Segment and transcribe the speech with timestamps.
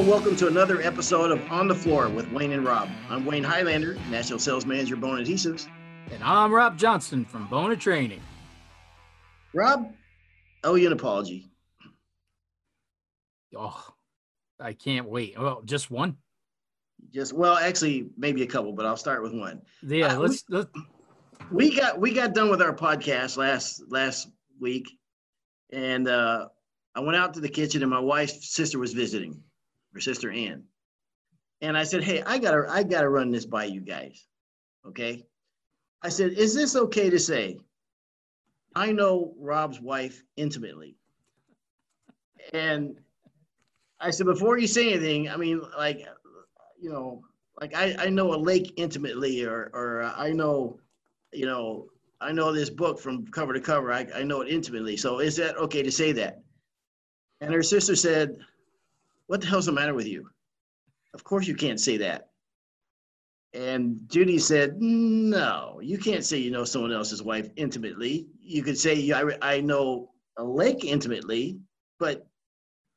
[0.00, 2.88] And welcome to another episode of On the Floor with Wayne and Rob.
[3.10, 5.68] I'm Wayne Highlander, National Sales Manager, Bona Adhesives.
[6.10, 8.22] And I'm Rob Johnston from Bona Training.
[9.52, 9.92] Rob,
[10.64, 11.50] I owe you an apology.
[13.54, 13.92] Oh,
[14.58, 15.38] I can't wait.
[15.38, 16.16] Well, just one?
[17.12, 19.60] Just well, actually, maybe a couple, but I'll start with one.
[19.82, 20.70] Yeah, Uh, let's, let's
[21.52, 24.88] We got we got done with our podcast last last week,
[25.70, 26.46] and uh,
[26.94, 29.42] I went out to the kitchen, and my wife's sister was visiting,
[29.92, 30.64] her sister Ann,
[31.60, 34.26] and I said, "Hey, I gotta I gotta run this by you guys,
[34.86, 35.24] okay?"
[36.02, 37.58] I said, "Is this okay to say?"
[38.74, 40.96] I know Rob's wife intimately,
[42.52, 42.98] and
[43.98, 46.06] I said, before you say anything, I mean, like,
[46.80, 47.22] you know,
[47.60, 50.78] like I I know a lake intimately, or or uh, I know
[51.32, 51.86] you know,
[52.20, 53.92] I know this book from cover to cover.
[53.92, 54.96] I, I know it intimately.
[54.96, 56.42] So is that okay to say that?
[57.40, 58.38] And her sister said,
[59.30, 60.28] What the hell's the matter with you?
[61.14, 62.30] Of course you can't say that.
[63.54, 68.26] And Judy said, No, you can't say you know someone else's wife intimately.
[68.40, 71.60] You could say, I, I know a lake intimately,
[72.00, 72.26] but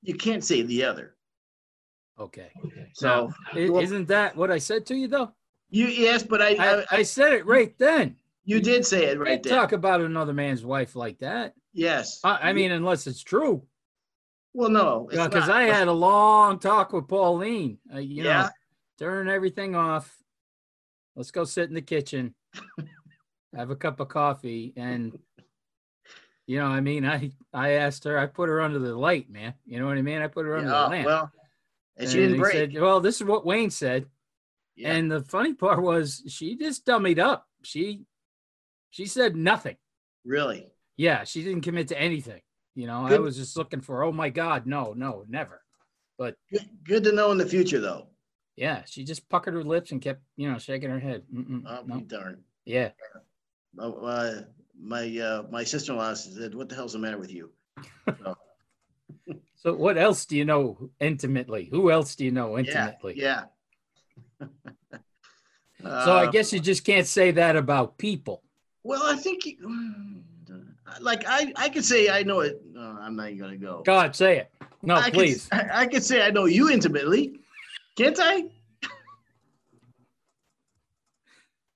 [0.01, 1.13] you can't say the other.
[2.19, 2.49] okay.
[2.95, 5.31] So I- well- Isn't that what I said to you though?
[5.69, 8.15] you, yes, but I, I, I, I said it right then.
[8.43, 9.53] you did say it right there.
[9.53, 11.53] talk about another man's wife like that.
[11.73, 12.21] Yes.
[12.23, 13.61] I, I mean, unless it's true.
[14.53, 15.49] Well, no, it's Because.
[15.49, 17.79] I had a long talk with Pauline.
[17.93, 18.43] Uh, you Yeah.
[18.43, 18.49] know,
[18.99, 20.15] turn everything off.
[21.15, 22.33] Let's go sit in the kitchen,
[23.55, 25.17] have a cup of coffee, and
[26.47, 28.17] you know, I mean, I I asked her.
[28.17, 29.53] I put her under the light, man.
[29.65, 30.21] You know what I mean?
[30.21, 31.05] I put her under Yeah, the lamp.
[31.05, 31.31] well,
[31.97, 32.53] and she didn't break.
[32.53, 34.07] said, well, this is what Wayne said.
[34.75, 34.93] Yeah.
[34.93, 37.47] And the funny part was she just dummied up.
[37.61, 38.05] She
[38.89, 39.77] she said nothing.
[40.25, 40.67] really?
[40.97, 42.41] Yeah, she didn't commit to anything.
[42.75, 45.61] You know, I was just looking for, oh my God, no, no, never.
[46.17, 46.35] Good,
[46.83, 48.07] good to know in the future, though.
[48.55, 51.23] Yeah, she just puckered her lips and kept, you know, shaking her head.
[51.33, 51.99] Mm-mm, no.
[51.99, 52.05] be.
[52.65, 52.91] Yeah.
[53.79, 54.41] Oh, Uh,
[54.79, 57.51] my uh, my sister-in-law said, "What the hell's the matter with you?"
[58.23, 58.35] So,
[59.55, 61.65] So what else do you know intimately?
[61.71, 63.13] Who else do you know yeah, intimately?
[63.17, 63.43] yeah.
[65.81, 68.43] So I Uh, guess you just can't say that about people.
[68.83, 69.43] Well, I think,
[71.01, 72.61] like I, I could say I know it.
[72.71, 73.83] No, I'm not even gonna go.
[73.85, 74.51] God, say it.
[74.81, 75.47] No, I could- please.
[75.51, 77.39] I, I could say I know you intimately,
[77.95, 78.45] can't I?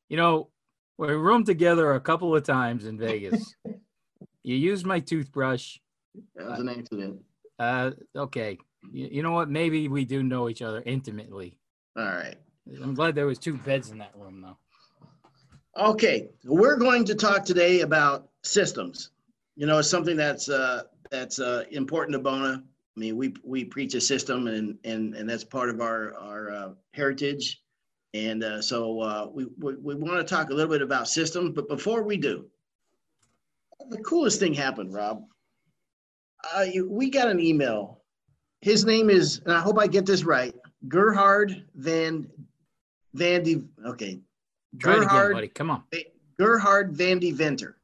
[0.10, 0.50] You know,
[0.98, 3.54] we roomed together a couple of times in Vegas.
[4.44, 5.78] you used my toothbrush.
[6.36, 7.20] That was an accident.
[7.60, 8.58] Uh, okay.
[8.92, 9.50] You, you know what?
[9.50, 11.58] Maybe we do know each other intimately.
[11.98, 12.38] All right.
[12.82, 14.58] I'm glad there was two beds in that room, though.
[15.78, 19.12] Okay, we're going to talk today about systems.
[19.56, 22.64] You know, it's something that's uh, that's uh, important to Bona.
[22.64, 26.52] I mean, we we preach a system, and and and that's part of our our
[26.52, 27.62] uh, heritage.
[28.16, 31.52] And uh, so uh, we we, we want to talk a little bit about systems.
[31.54, 32.48] But before we do,
[33.90, 35.26] the coolest thing happened, Rob.
[36.56, 38.02] Uh, we got an email.
[38.62, 40.56] His name is, and I hope I get this right,
[40.88, 42.28] Gerhard Van
[43.14, 43.64] Van de.
[43.86, 44.22] Okay,
[44.80, 45.48] Try it again, Gerhard buddy.
[45.48, 45.84] Come on.
[46.40, 47.78] Gerhard Van de Venter.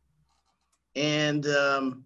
[0.96, 2.06] And um,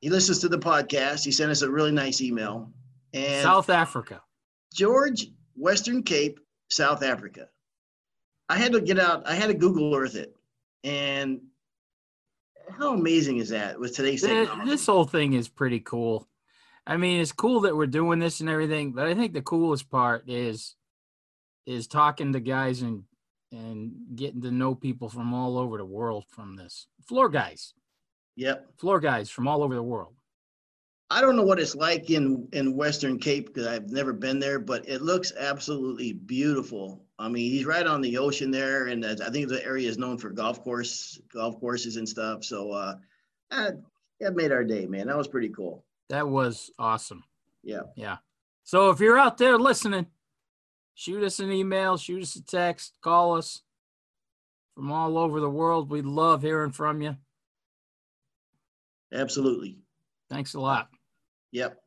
[0.00, 1.24] he listens to the podcast.
[1.24, 2.70] He sent us a really nice email.
[3.12, 4.22] And South Africa.
[4.74, 6.40] George, Western Cape,
[6.70, 7.48] South Africa.
[8.48, 10.34] I had to get out, I had to Google Earth it.
[10.84, 11.40] And
[12.70, 14.70] how amazing is that with today's technology?
[14.70, 16.28] This whole thing is pretty cool.
[16.86, 19.90] I mean, it's cool that we're doing this and everything, but I think the coolest
[19.90, 20.76] part is
[21.66, 23.02] is talking to guys and
[23.52, 26.88] and getting to know people from all over the world from this.
[27.06, 27.74] Floor guys,
[28.36, 28.78] Yep.
[28.78, 30.14] floor guys from all over the world.
[31.08, 34.58] I don't know what it's like in in Western Cape because I've never been there,
[34.58, 37.04] but it looks absolutely beautiful.
[37.18, 40.18] I mean, he's right on the ocean there, and I think the area is known
[40.18, 42.42] for golf course golf courses and stuff.
[42.44, 42.96] So uh,
[43.52, 43.80] that,
[44.20, 45.06] that made our day, man.
[45.06, 45.84] That was pretty cool.
[46.08, 47.22] That was awesome.
[47.62, 47.82] Yeah.
[47.96, 48.16] Yeah.
[48.64, 50.06] So if you're out there listening,
[50.96, 53.62] shoot us an email, shoot us a text, call us
[54.74, 55.88] from all over the world.
[55.88, 57.16] We love hearing from you.
[59.12, 59.78] Absolutely.
[60.28, 60.88] Thanks a lot.
[61.52, 61.78] Yep.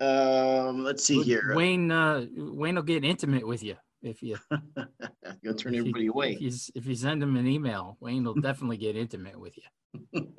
[0.00, 1.52] Um, let's see here.
[1.54, 6.06] Wayne, uh, Wayne will get intimate with you if you Gonna turn if you- everybody
[6.06, 6.32] away.
[6.32, 10.26] If you, if you send him an email, Wayne will definitely get intimate with you.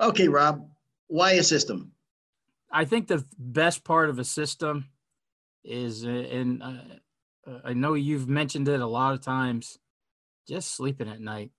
[0.00, 0.64] Okay, Rob.
[1.08, 1.90] Why a system?
[2.70, 4.84] I think the best part of a system
[5.64, 6.82] is, uh, and uh,
[7.46, 9.78] uh, I know you've mentioned it a lot of times,
[10.46, 11.50] just sleeping at night.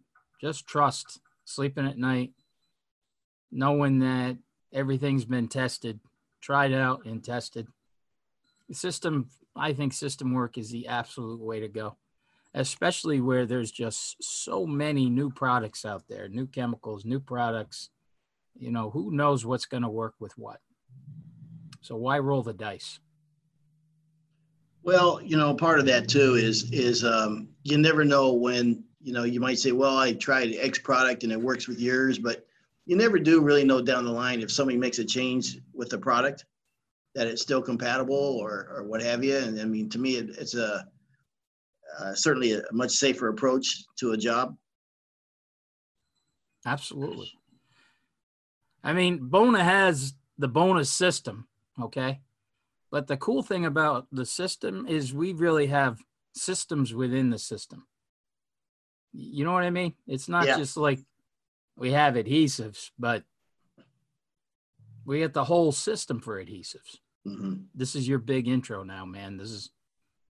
[0.42, 2.32] Just trust sleeping at night,
[3.52, 4.38] knowing that
[4.74, 6.00] everything's been tested,
[6.42, 7.68] tried out, and tested.
[8.72, 11.98] system i think system work is the absolute way to go
[12.54, 17.90] especially where there's just so many new products out there new chemicals new products
[18.56, 20.60] you know who knows what's going to work with what
[21.82, 23.00] so why roll the dice
[24.84, 29.14] well you know part of that too is is um, you never know when you
[29.14, 32.46] know you might say well i tried x product and it works with yours but
[32.86, 35.98] you never do really know down the line if somebody makes a change with the
[35.98, 36.46] product
[37.16, 39.38] that it's still compatible or, or what have you.
[39.38, 40.88] And I mean, to me, it, it's a
[42.00, 44.56] uh, certainly a much safer approach to a job.
[46.66, 47.32] Absolutely.
[48.84, 51.48] I mean, Bona has the bonus system,
[51.82, 52.22] okay?
[52.92, 56.00] But the cool thing about the system is we really have
[56.34, 57.86] systems within the system.
[59.14, 59.94] You know what I mean?
[60.08, 60.58] It's not yeah.
[60.58, 61.00] just like
[61.78, 63.24] we have adhesives, but
[65.06, 66.98] we get the whole system for adhesives.
[67.28, 67.64] Mm-hmm.
[67.76, 69.38] This is your big intro now, man.
[69.38, 69.72] This is,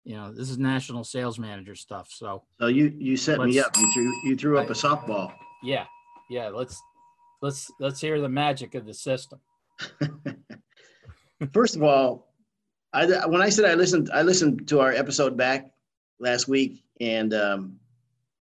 [0.04, 2.10] you know, this is national sales manager stuff.
[2.12, 3.76] So, so you you set me up.
[3.78, 5.34] You threw you threw up a softball.
[5.62, 5.86] Yeah,
[6.30, 6.48] yeah.
[6.48, 6.82] Let's
[7.42, 9.40] let's let's hear the magic of the system.
[11.54, 12.29] First of all,
[12.94, 15.72] I when I said I listened, I listened to our episode back
[16.20, 17.80] last week, and um,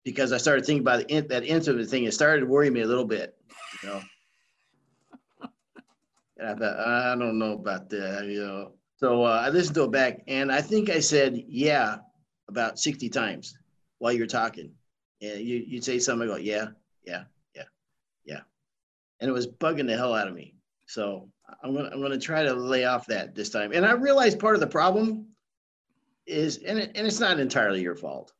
[0.04, 2.86] because I started thinking about the, that intimate thing, it started to worry me a
[2.86, 3.36] little bit.
[3.82, 4.00] You know.
[6.38, 8.72] And I thought, I don't know about that, you know.
[8.96, 11.98] So uh, I listened to it back, and I think I said yeah
[12.48, 13.58] about 60 times
[13.98, 14.72] while you're talking.
[15.20, 16.68] And you, you'd say something, I go, yeah,
[17.04, 17.64] yeah, yeah,
[18.24, 18.40] yeah.
[19.20, 20.54] And it was bugging the hell out of me.
[20.90, 21.30] So
[21.62, 23.70] I'm gonna I'm gonna try to lay off that this time.
[23.72, 25.28] And I realize part of the problem
[26.26, 28.32] is, and it, and it's not entirely your fault,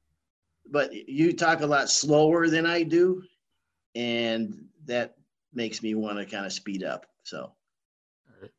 [0.68, 3.22] but you talk a lot slower than I do,
[3.94, 5.14] and that
[5.54, 7.06] makes me want to kind of speed up.
[7.22, 7.52] So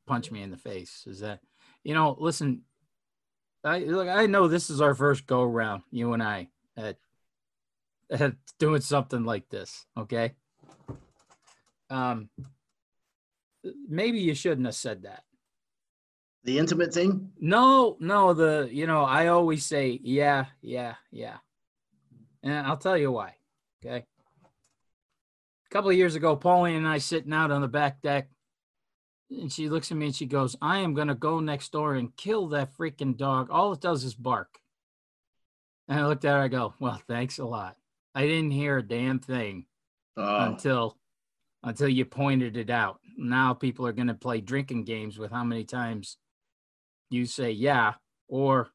[0.07, 1.03] punch me in the face.
[1.05, 1.41] Is that,
[1.83, 2.61] you know, listen,
[3.65, 6.47] I look, I know this is our first go around, you and I,
[6.77, 6.95] at,
[8.09, 9.85] at doing something like this.
[9.97, 10.31] Okay.
[11.89, 12.29] Um,
[13.87, 15.23] maybe you shouldn't have said that.
[16.43, 17.31] The intimate thing?
[17.39, 18.33] No, no.
[18.33, 21.37] The, you know, I always say, yeah, yeah, yeah.
[22.41, 23.35] And I'll tell you why.
[23.85, 24.05] Okay.
[25.65, 28.29] A couple of years ago, Pauline and I sitting out on the back deck
[29.29, 31.95] and she looks at me and she goes, I am going to go next door
[31.95, 33.49] and kill that freaking dog.
[33.49, 34.59] All it does is bark.
[35.87, 37.77] And I looked at her, I go, Well, thanks a lot.
[38.13, 39.65] I didn't hear a damn thing
[40.17, 40.45] oh.
[40.45, 40.97] until
[41.63, 42.99] until you pointed it out.
[43.17, 46.17] Now people are going to play drinking games with how many times
[47.09, 47.93] you say yeah,
[48.27, 48.69] or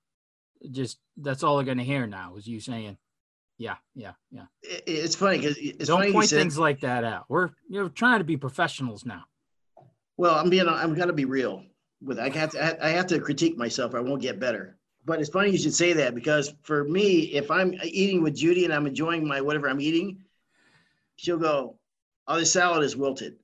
[0.70, 2.98] just that's all they're going to hear now is you saying
[3.58, 4.44] yeah, yeah, yeah.
[4.62, 7.24] It's funny because it's don't funny point things like that out.
[7.28, 9.24] We're you're trying to be professionals now.
[10.18, 11.64] Well, I'm being, I'm gonna be real
[12.02, 12.18] with.
[12.18, 13.94] I have to, I have to critique myself.
[13.94, 14.76] I won't get better.
[15.04, 18.64] But it's funny you should say that because for me, if I'm eating with Judy
[18.64, 20.18] and I'm enjoying my whatever I'm eating,
[21.14, 21.78] she'll go,
[22.28, 23.36] "Oh, the salad is wilted,"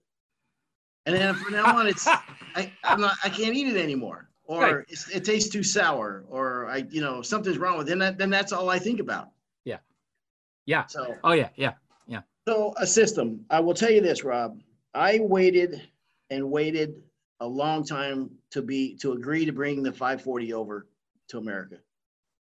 [1.07, 2.07] and then from now on, it's
[2.55, 4.85] I, I'm not, I can't eat it anymore, or right.
[5.12, 7.91] it tastes too sour, or I, you know, something's wrong with it.
[7.91, 9.31] Then that, then that's all I think about.
[9.65, 9.79] Yeah.
[10.67, 10.87] Yeah.
[10.87, 11.17] So.
[11.25, 11.73] Oh yeah, yeah,
[12.07, 12.21] yeah.
[12.47, 13.45] So a system.
[13.51, 14.61] I will tell you this, Rob.
[14.95, 15.83] I waited
[16.31, 17.03] and waited
[17.41, 20.87] a long time to be to agree to bring the 540 over
[21.29, 21.77] to America.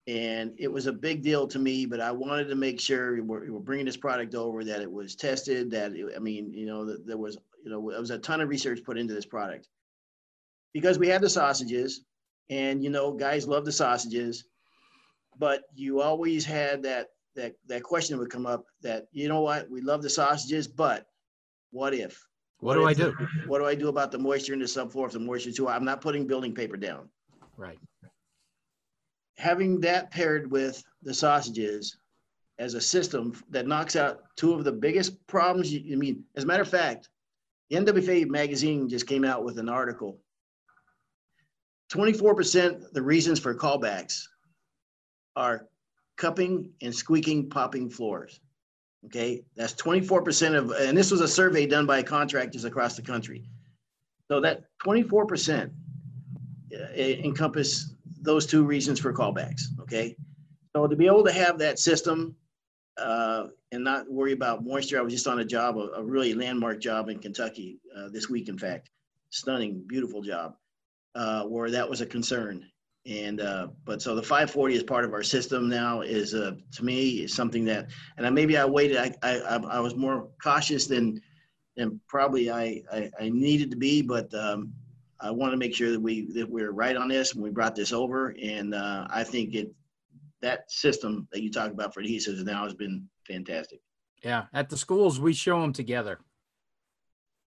[0.05, 3.21] And it was a big deal to me, but I wanted to make sure we
[3.21, 6.65] were, we're bringing this product over, that it was tested, that it, I mean, you
[6.65, 9.25] know, that there was, you know, there was a ton of research put into this
[9.25, 9.69] product
[10.73, 12.03] because we had the sausages,
[12.49, 14.45] and you know, guys love the sausages,
[15.39, 19.69] but you always had that that that question would come up that you know what,
[19.69, 21.05] we love the sausages, but
[21.71, 22.21] what if?
[22.59, 23.13] What, do I do?
[23.47, 25.75] What do I do about the moisture in the subfloor if the moisture too high?
[25.75, 27.09] I'm not putting building paper down.
[27.57, 27.77] Right.
[29.37, 31.97] Having that paired with the sausages
[32.59, 35.71] as a system that knocks out two of the biggest problems.
[35.71, 37.09] You, I mean, as a matter of fact,
[37.69, 40.19] the NWFA magazine just came out with an article.
[41.91, 44.23] 24% the reasons for callbacks
[45.35, 45.67] are
[46.17, 48.39] cupping and squeaking popping floors.
[49.05, 53.43] Okay, that's 24% of, and this was a survey done by contractors across the country.
[54.29, 55.69] So that 24%
[56.73, 57.92] uh, encompass
[58.23, 59.63] those two reasons for callbacks.
[59.81, 60.15] Okay,
[60.75, 62.35] so to be able to have that system
[62.97, 66.33] uh, and not worry about moisture, I was just on a job, a, a really
[66.33, 68.89] landmark job in Kentucky uh, this week, in fact,
[69.29, 70.55] stunning, beautiful job,
[71.15, 72.65] uh, where that was a concern.
[73.05, 76.01] And uh, but so the 540 is part of our system now.
[76.01, 78.95] Is uh, to me is something that, and I, maybe I waited.
[78.95, 81.19] I, I I was more cautious than
[81.75, 84.71] than probably I I, I needed to be, but um,
[85.23, 87.75] I want to make sure that we that we're right on this when we brought
[87.75, 89.73] this over, and uh, I think it
[90.41, 93.79] that system that you talked about for adhesives now has been fantastic.
[94.23, 96.19] Yeah, at the schools we show them together.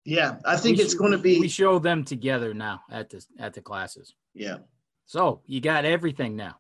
[0.04, 1.40] Yeah, I think We it's going to be.
[1.40, 4.14] We show them together now at the at the classes.
[4.36, 4.58] yeah,
[5.08, 6.60] So you got everything now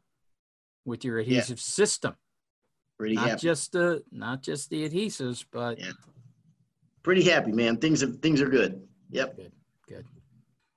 [0.85, 2.15] with your adhesive system,
[2.97, 3.41] pretty not happy.
[3.41, 5.91] just the not just the adhesives, but Yeah.
[7.03, 7.77] pretty happy, man.
[7.77, 8.81] Things are things are good.
[9.11, 9.37] Yep.
[9.37, 9.51] good.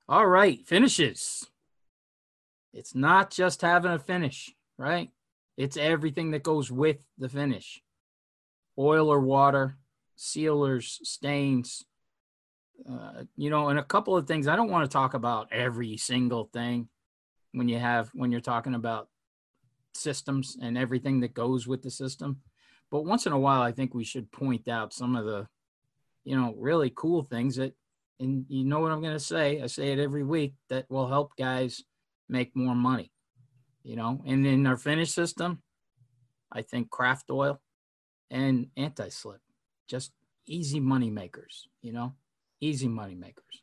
[0.08, 1.46] All right, finishes.
[2.72, 5.10] It's not just having a finish, right?
[5.58, 7.82] It's everything that goes with the finish.
[8.78, 9.76] Oil or water,
[10.16, 11.84] sealers, stains,
[12.88, 14.48] uh, you know, and a couple of things.
[14.48, 16.88] I don't want to talk about every single thing
[17.52, 19.08] when you have when you're talking about
[19.94, 22.40] systems and everything that goes with the system.
[22.90, 25.48] But once in a while, I think we should point out some of the,
[26.24, 27.74] you know, really cool things that
[28.20, 29.62] and you know what I'm going to say.
[29.62, 31.82] I say it every week that will help guys
[32.28, 33.12] make more money,
[33.82, 34.20] you know.
[34.26, 35.62] And in our finish system,
[36.52, 37.60] I think craft oil
[38.30, 39.40] and anti slip,
[39.88, 40.12] just
[40.46, 42.14] easy money makers, you know,
[42.60, 43.62] easy money makers.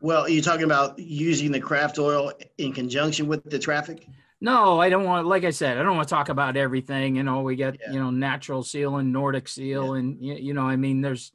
[0.00, 4.06] Well, are you talking about using the craft oil in conjunction with the traffic?
[4.40, 7.16] No, I don't want, like I said, I don't want to talk about everything.
[7.16, 7.92] You know, we got, Yeah.
[7.92, 11.32] you know, natural seal and Nordic seal, and, you, know, I mean, there's,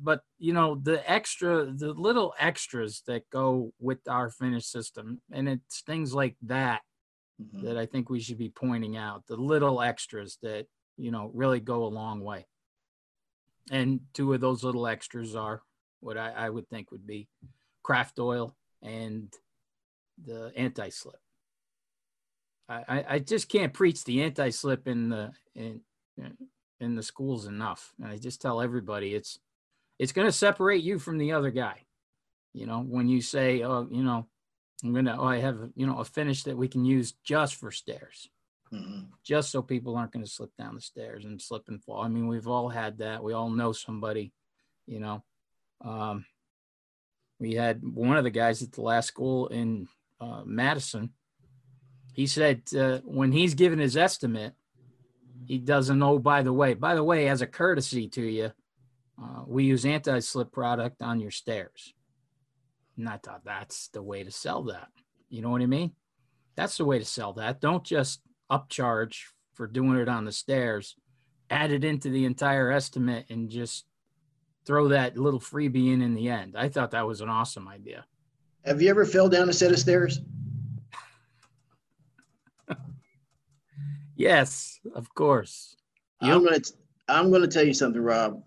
[0.00, 5.48] but, you know, the extra, the little extras that go with our finish system, and
[5.48, 6.82] it's things like that
[7.40, 7.62] Mhm.
[7.62, 11.60] that I think we should be pointing out the little extras that, you know, really
[11.60, 12.46] go a long way.
[13.70, 15.62] And two of those little extras are
[16.00, 17.28] what I, I would think would be
[17.82, 19.34] craft oil and
[20.24, 21.20] the anti slip.
[22.68, 25.82] I, I, I just can't preach the anti slip in the in
[26.80, 27.92] in the schools enough.
[27.98, 29.38] And I just tell everybody it's
[29.98, 31.82] it's going to separate you from the other guy.
[32.52, 34.26] You know, when you say, oh, you know,
[34.82, 37.70] I'm gonna, oh, I have, you know, a finish that we can use just for
[37.70, 38.28] stairs,
[38.72, 39.08] Mhm.
[39.22, 42.02] just so people aren't gonna slip down the stairs and slip and fall.
[42.02, 43.22] I mean, we've all had that.
[43.22, 44.32] We all know somebody,
[44.86, 45.24] you know.
[45.82, 46.26] Um,
[47.38, 49.88] we had one of the guys at the last school in
[50.20, 51.12] uh, Madison.
[52.14, 54.54] He said uh, when he's given his estimate,
[55.46, 56.18] he doesn't know.
[56.18, 58.52] By the way, by the way, as a courtesy to you,
[59.22, 61.94] uh, we use anti-slip product on your stairs.
[62.96, 64.88] And I thought that's the way to sell that.
[65.28, 65.92] You know what I mean?
[66.56, 67.60] That's the way to sell that.
[67.60, 68.20] Don't just
[68.50, 70.96] upcharge for doing it on the stairs.
[71.50, 73.86] Add it into the entire estimate and just
[74.64, 76.56] throw that little freebie in in the end.
[76.56, 78.04] I thought that was an awesome idea.
[78.64, 80.20] Have you ever fell down a set of stairs?
[84.18, 85.76] Yes, of course.
[86.22, 86.60] I'm gonna
[87.06, 88.42] I'm gonna tell you something, Rob.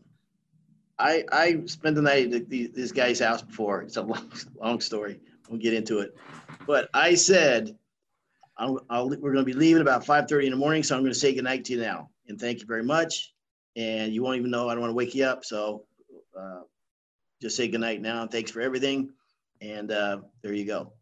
[1.00, 3.82] I I spent the night at the, this guy's house before.
[3.82, 5.20] It's a long long story.
[5.50, 6.16] We'll get into it.
[6.68, 7.76] But I said,
[8.58, 11.14] I'll, I'll, we're going to be leaving about 5:30 in the morning, so I'm going
[11.14, 13.34] to say goodnight to you now and thank you very much.
[13.76, 15.86] And you won't even know I don't want to wake you up, so
[16.40, 16.62] uh,
[17.42, 18.22] just say goodnight now.
[18.22, 19.10] And thanks for everything.
[19.62, 20.94] And uh, there you go.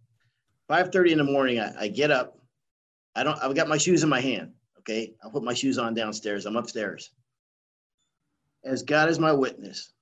[0.69, 2.39] 5:30 in the morning, I, I get up.
[3.15, 3.41] I don't.
[3.41, 4.53] I've got my shoes in my hand.
[4.79, 6.45] Okay, I'll put my shoes on downstairs.
[6.45, 7.11] I'm upstairs.
[8.63, 9.93] As God is my witness,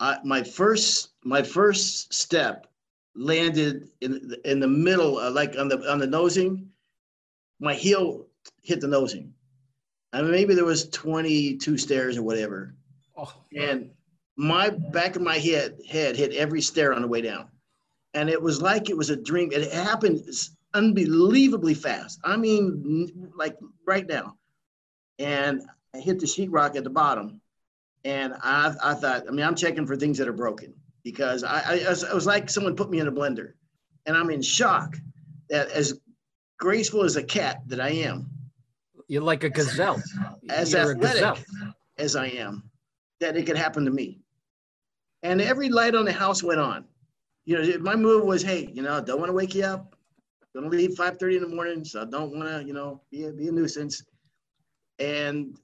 [0.00, 2.66] I, my first my first step
[3.14, 6.68] landed in in the middle, uh, like on the on the nosing.
[7.60, 8.26] My heel
[8.62, 9.32] hit the nosing.
[10.12, 12.74] I mean, maybe there was 22 stairs or whatever,
[13.16, 13.90] Oh, and
[14.36, 17.48] my back of my head head hit every stair on the way down,
[18.14, 19.52] and it was like it was a dream.
[19.52, 20.22] It happened
[20.74, 22.18] unbelievably fast.
[22.24, 23.56] I mean, like
[23.86, 24.36] right now,
[25.18, 25.62] and
[25.94, 27.41] I hit the sheetrock at the bottom,
[28.04, 31.60] and I I thought, I mean, I'm checking for things that are broken because I,
[31.60, 33.52] I, it was- like someone put me in a blender,
[34.06, 34.96] and I'm in shock
[35.50, 36.00] that as
[36.58, 38.28] graceful as a cat that I am,
[39.08, 40.02] you're like a gazelle.
[40.48, 41.32] as You're a gazelle.
[41.32, 41.46] athletic
[41.98, 42.70] as I am,
[43.20, 44.20] that it could happen to me.
[45.22, 46.84] And every light on the house went on.
[47.44, 49.96] You know, my move was, hey, you know, don't want to wake you up.
[50.54, 53.32] Gonna leave 5:30 in the morning, so I don't want to, you know, be a,
[53.32, 54.04] be a nuisance.
[54.98, 55.56] And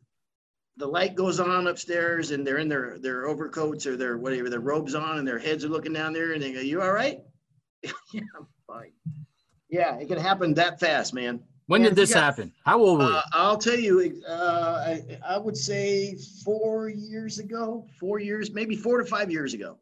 [0.79, 4.61] the light goes on upstairs, and they're in their their overcoats or their whatever their
[4.61, 7.21] robes on, and their heads are looking down there, and they go, "You all right?"
[7.83, 8.93] yeah, I'm fine.
[9.69, 11.41] Yeah, it can happen that fast, man.
[11.67, 12.53] When Yeah, did this got- happen?
[12.65, 13.13] How old were you?
[13.13, 18.75] Uh, I'll tell you, uh, I, I would say four years ago, four years, maybe
[18.75, 19.77] four to five years ago.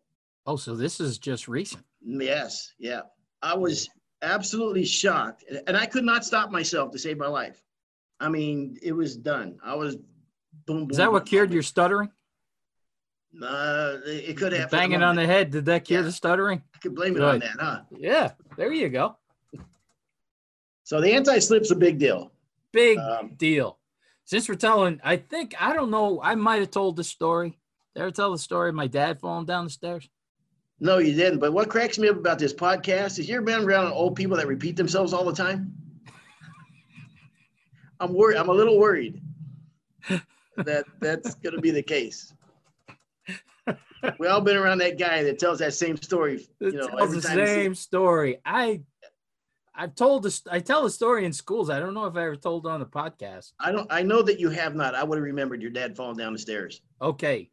[0.47, 1.85] oh, so this is just recent.
[2.05, 3.03] Yes, yeah.
[3.43, 3.88] I was
[4.23, 7.62] absolutely shocked, and I could not stop myself to save my life.
[8.19, 9.59] I mean, it was done.
[9.62, 9.97] I was
[10.66, 10.90] boom, boom.
[10.90, 12.11] Is that what cured your stuttering?
[13.42, 15.50] Uh, it could have Banging on the head.
[15.50, 16.06] Did that cure Yeah.
[16.06, 16.62] the stuttering?
[16.75, 17.80] I could blame it on that, huh?
[17.99, 18.32] Yeah.
[18.56, 19.16] There you go.
[20.85, 22.32] So the anti-slip's a big deal.
[22.73, 23.78] Big Um, deal.
[24.25, 26.20] Since we're telling, I think I don't know.
[26.23, 27.58] I might have told the story.
[27.94, 30.08] Did I ever tell the story of my dad falling down the stairs?
[30.80, 31.38] No, you didn't.
[31.38, 34.46] But what cracks me up about this podcast is you're been around old people that
[34.46, 35.73] repeat themselves all the time.
[38.00, 38.37] I'm worried.
[38.37, 39.20] I'm a little worried
[40.65, 42.33] that that's going to be the case.
[44.19, 46.47] We all been around that guy that tells that same story.
[46.61, 48.39] You know, the time you see- same story.
[48.45, 48.83] I
[49.79, 50.43] I've told this.
[50.51, 51.69] I tell the story in schools.
[51.69, 53.53] I don't know if I ever told it on the podcast.
[53.61, 53.87] I don't.
[53.93, 54.95] I know that you have not.
[54.95, 56.81] I would have remembered your dad falling down the stairs.
[57.03, 57.51] Okay,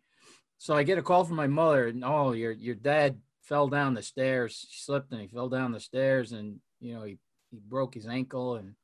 [0.58, 3.94] so I get a call from my mother, and oh, your your dad fell down
[3.94, 4.66] the stairs.
[4.70, 7.18] He slipped and he fell down the stairs, and you know he
[7.52, 8.56] he broke his ankle.
[8.56, 8.76] And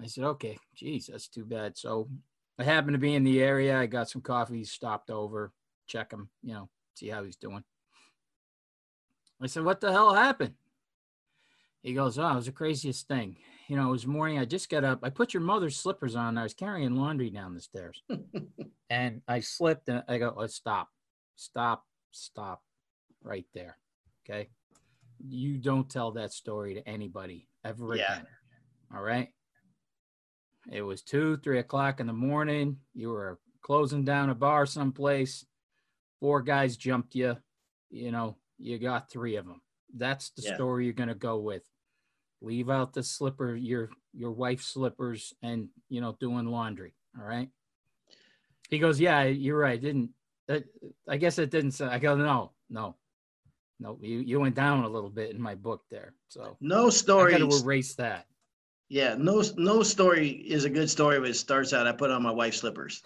[0.00, 1.76] I said, okay, geez, that's too bad.
[1.76, 2.08] So
[2.58, 3.78] I happened to be in the area.
[3.78, 5.52] I got some coffee, stopped over,
[5.86, 7.64] check him, you know, see how he's doing.
[9.42, 10.54] I said, what the hell happened?
[11.82, 13.36] He goes, oh, it was the craziest thing.
[13.68, 14.38] You know, it was morning.
[14.38, 15.00] I just got up.
[15.02, 16.38] I put your mother's slippers on.
[16.38, 18.02] I was carrying laundry down the stairs
[18.90, 20.88] and I slipped and I go, oh, stop,
[21.36, 22.62] stop, stop
[23.22, 23.76] right there.
[24.24, 24.48] Okay.
[25.26, 28.12] You don't tell that story to anybody ever Yeah.
[28.14, 28.26] again.
[28.94, 29.28] All right.
[30.70, 32.78] It was two, three o'clock in the morning.
[32.94, 35.44] You were closing down a bar someplace.
[36.20, 37.36] Four guys jumped you.
[37.90, 39.60] You know, you got three of them.
[39.94, 40.54] That's the Yeah.
[40.54, 41.62] story you're going to go with.
[42.40, 46.94] Leave out the slipper, your your wife's slippers, and you know, doing laundry.
[47.18, 47.48] All right.
[48.70, 49.80] He goes, "Yeah, you're right.
[49.80, 50.10] Didn't
[51.08, 52.96] I guess it didn't say." I go, "No, no,
[53.80, 53.98] no.
[54.02, 57.32] You you went down a little bit in my book there, so No I story.
[57.32, 58.26] got to erase that."
[58.88, 61.86] Yeah, no, no story is a good story, but it starts out.
[61.86, 63.02] I put on my wife's slippers.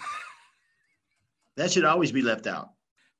[1.56, 2.70] that should always be left out.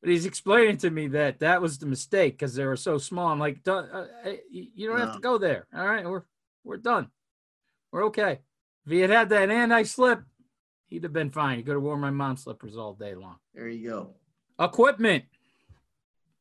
[0.01, 3.29] But he's explaining to me that that was the mistake because they were so small.
[3.29, 4.07] I'm like, uh, uh,
[4.51, 5.67] you don't have to go there.
[5.75, 6.23] All right, we're
[6.63, 7.09] we're done.
[7.91, 8.41] We're okay.
[8.87, 10.23] If he had had that anti slip,
[10.87, 11.59] he'd have been fine.
[11.59, 13.37] He could have worn my mom's slippers all day long.
[13.55, 14.15] There you go.
[14.61, 15.25] Equipment,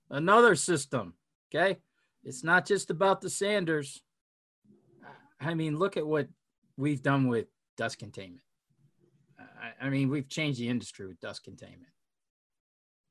[0.10, 1.14] another system.
[1.50, 1.78] Okay,
[2.24, 4.04] it's not just about the Sanders.
[5.40, 6.28] I mean, look at what
[6.78, 7.48] we've done with
[7.78, 8.44] dust containment.
[9.40, 11.92] I, I mean, we've changed the industry with dust containment,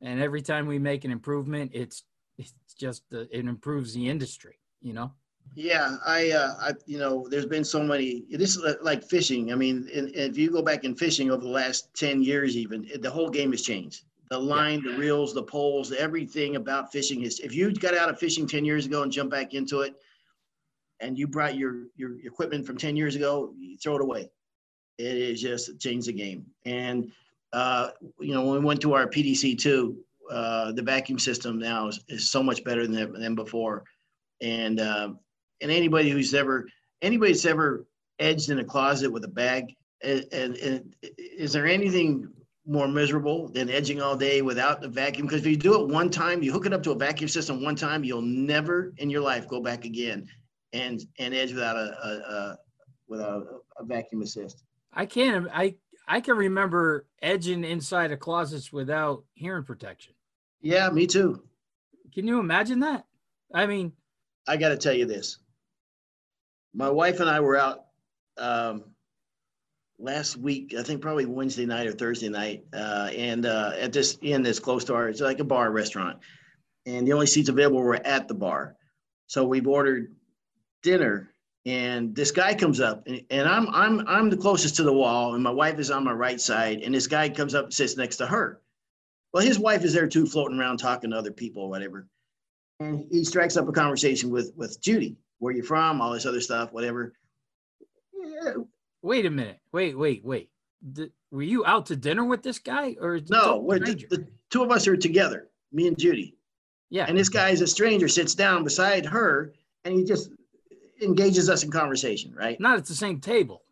[0.01, 2.05] and every time we make an improvement, it's
[2.39, 4.59] it's just it improves the industry.
[4.83, 5.13] You know.
[5.55, 8.25] Yeah, I, uh, I, you know, there's been so many.
[8.31, 9.53] This is like fishing.
[9.53, 12.57] I mean, and, and if you go back in fishing over the last ten years,
[12.57, 14.05] even it- the whole game has changed.
[14.29, 17.39] The line, the reels, the poles, everything about fishing is.
[17.39, 19.95] If you got out of fishing ten years ago and jump back into it,
[21.01, 24.31] and you brought your your equipment from ten years ago, you throw it away.
[24.99, 26.47] It is just changed the game.
[26.65, 27.13] And
[27.53, 29.99] uh, you know, when we went to our PDC two,
[30.31, 33.85] uh, the vacuum system now is, is so much better than than before.
[34.41, 35.11] And uh,
[35.61, 36.67] and anybody who's ever
[37.03, 37.87] anybody that's ever
[38.19, 42.29] edged in a closet with a bag and, and, and is there anything
[42.67, 46.11] more miserable than edging all day without the vacuum because if you do it one
[46.11, 49.21] time you hook it up to a vacuum system one time you'll never in your
[49.21, 50.27] life go back again
[50.73, 52.59] and and edge without a, a, a
[53.09, 53.47] without
[53.81, 55.49] a, vacuum assist I can't.
[55.53, 55.75] I
[56.09, 60.15] I can remember edging inside of closets without hearing protection.
[60.61, 61.43] yeah me too
[62.15, 63.05] Can you imagine that?
[63.55, 63.93] I mean,
[64.49, 65.39] I got to tell you this.
[66.75, 67.87] My wife and I were out
[68.39, 68.85] um,
[69.99, 74.19] last week, I think probably Wednesday night or Thursday night, uh, and uh, at this
[74.21, 76.19] inn that's close to our, it's like a bar restaurant,
[76.85, 78.77] and the only seats available were at the bar.
[79.27, 80.15] So we've ordered
[80.87, 81.31] dinner,
[81.67, 85.35] and this guy comes up, and, and I'm I'm I'm the closest to the wall,
[85.35, 87.97] and my wife is on my right side, and this guy comes up and sits
[87.97, 88.61] next to her.
[89.33, 92.09] Well, his wife is there too, floating around talking to other people or whatever
[92.81, 95.17] and he strikes up a conversation with with Judy.
[95.39, 96.01] Where you from?
[96.01, 97.15] All this other stuff, whatever.
[98.15, 98.55] Yeah,
[99.03, 99.59] wait a minute.
[99.73, 100.51] Wait, wait, wait.
[100.95, 104.63] Th- were you out to dinner with this guy or no, we're the, the two
[104.63, 106.35] of us are together, me and Judy,
[106.91, 107.07] yeah.
[107.07, 109.53] and this guy is a stranger, sits down beside her,
[109.85, 110.31] and he just
[111.01, 112.35] engages us in conversation.
[112.35, 112.59] Right?
[112.61, 113.63] Not at the same table.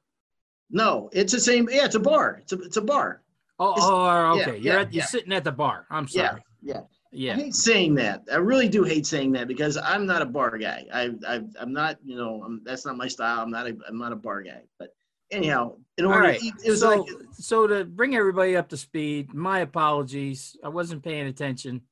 [0.71, 1.69] No, it's the same.
[1.71, 2.39] Yeah, it's a bar.
[2.43, 3.23] It's a it's a bar.
[3.59, 4.59] Oh, oh, yeah, okay.
[4.59, 5.07] you're yeah, at, you're yeah.
[5.07, 5.87] sitting at the bar.
[5.91, 6.43] I'm Yeah, sorry.
[6.63, 6.79] yeah.
[6.81, 6.83] I
[7.13, 7.35] Yeah.
[7.37, 8.25] hate saying that.
[8.33, 10.87] I really do hate saying that because I'm not a bar guy.
[10.93, 11.99] I, I I'm not.
[12.05, 13.41] You know, I'm, that's not my style.
[13.41, 14.63] I'm not a I'm not a bar guy.
[14.79, 14.91] But
[15.31, 16.41] anyhow, in order, right.
[16.41, 20.57] to eat, it was so, like so to bring everybody up to speed, my apologies.
[20.65, 21.83] I wasn't paying attention.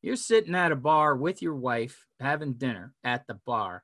[0.00, 3.82] You're sitting at a bar with your wife having dinner at the bar,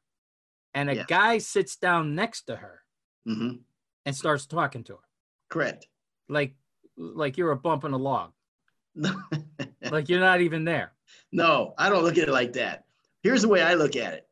[0.75, 1.05] and a Yeah.
[1.09, 2.83] guy sits down next to her
[3.27, 3.61] Mhm,
[4.07, 5.09] and starts talking to her
[5.49, 5.89] correct.
[6.29, 6.55] like
[6.97, 8.33] like you're a bump in a log.
[9.91, 10.93] like you're not even there.
[11.33, 12.85] No, I don't look at it like that.
[13.23, 14.29] Here's the way I look at it.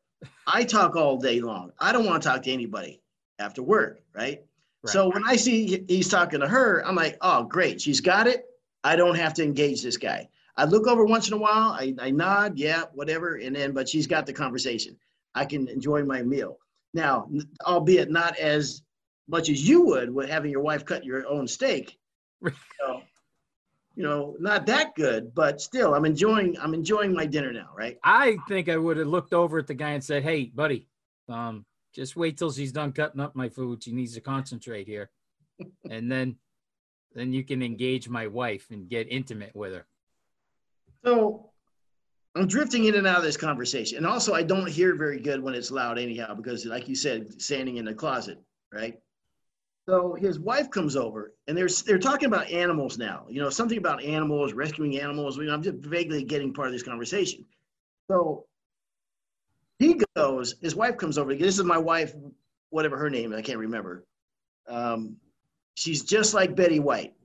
[0.47, 1.71] I talk all day long.
[1.79, 3.01] I don't want to talk to anybody
[3.39, 4.43] after work, right?
[4.83, 4.91] right?
[4.93, 8.45] So when I see he's talking to her, I'm like, oh, great, she's got it.
[8.83, 10.29] I don't have to engage this guy.
[10.57, 13.87] I look over once in a while, I, I nod, yeah, whatever, and then, but
[13.87, 14.97] she's got the conversation.
[15.39, 16.57] I can enjoy my meal.
[16.93, 17.29] Now,
[17.65, 18.83] albeit not as
[19.29, 21.97] much as you would with having your wife cut your own steak.
[22.43, 23.01] so,
[23.95, 26.57] you know, not that good, but still, I'm enjoying.
[26.59, 27.97] I'm enjoying my dinner now, right?
[28.03, 30.89] I think I would have looked over at the guy and said, "Hey, buddy,
[31.29, 33.83] um, just wait till she's done cutting up my food.
[33.83, 35.09] She needs to concentrate here,
[35.89, 36.35] and then,
[37.13, 39.85] then you can engage my wife and get intimate with her."
[41.05, 41.51] So,
[42.35, 45.41] I'm drifting in and out of this conversation, and also I don't hear very good
[45.41, 48.39] when it's loud, anyhow, because, like you said, standing in the closet,
[48.71, 48.99] right?
[49.87, 53.25] So his wife comes over, and they're they're talking about animals now.
[53.27, 55.37] You know, something about animals, rescuing animals.
[55.37, 57.43] You know, I'm just vaguely getting part of this conversation.
[58.09, 58.45] So
[59.79, 60.55] he goes.
[60.61, 61.33] His wife comes over.
[61.33, 62.13] This is my wife,
[62.69, 63.33] whatever her name.
[63.33, 64.05] I can't remember.
[64.67, 65.15] Um,
[65.73, 67.15] she's just like Betty White.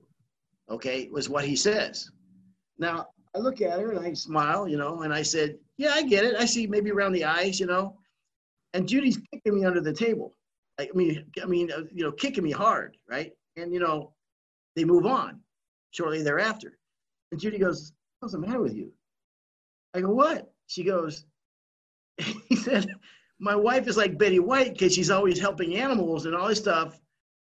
[0.67, 2.09] Okay, was what he says.
[2.79, 6.03] Now I look at her and I smile, you know, and I said, "Yeah, I
[6.03, 6.35] get it.
[6.35, 7.97] I see maybe around the eyes, you know."
[8.73, 10.35] And Judy's kicking me under the table.
[10.79, 13.33] I mean, I mean, uh, you know, kicking me hard, right?
[13.57, 14.13] And you know,
[14.75, 15.41] they move on
[15.91, 16.77] shortly thereafter.
[17.31, 18.93] And Judy goes, "What's the matter with you?"
[19.93, 21.25] I go, "What?" She goes,
[22.17, 22.87] "He said,
[23.39, 27.01] my wife is like Betty White because she's always helping animals and all this stuff."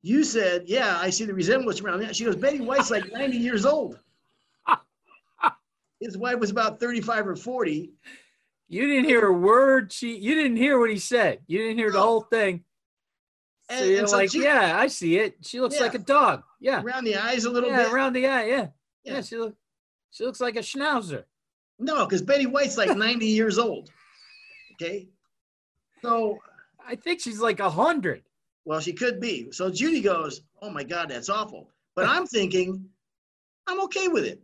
[0.02, 3.38] You said, "Yeah, I see the resemblance around that." She goes, "Betty White's like 90
[3.38, 4.00] years old."
[6.00, 7.92] His wife was about 35 or 40.
[8.68, 9.92] You didn't hear a word.
[9.92, 11.40] She, you didn't hear what he said.
[11.48, 12.64] You didn't hear the whole thing.
[13.70, 15.38] And, you're and so like, she, yeah, I see it.
[15.42, 15.82] She looks yeah.
[15.82, 16.44] like a dog.
[16.60, 16.82] Yeah.
[16.82, 17.94] Around the eyes a little yeah, bit.
[17.94, 18.68] Around the eye, yeah.
[19.04, 19.56] Yeah, yeah she look,
[20.12, 21.24] she looks like a schnauzer.
[21.78, 23.90] No, because Betty White's like 90 years old.
[24.74, 25.10] Okay.
[26.02, 26.40] So
[26.86, 28.24] I think she's like a hundred.
[28.66, 29.52] Well, she could be.
[29.52, 31.70] So Judy goes, Oh my God, that's awful.
[31.96, 32.86] But I'm thinking,
[33.68, 34.42] I'm okay with it.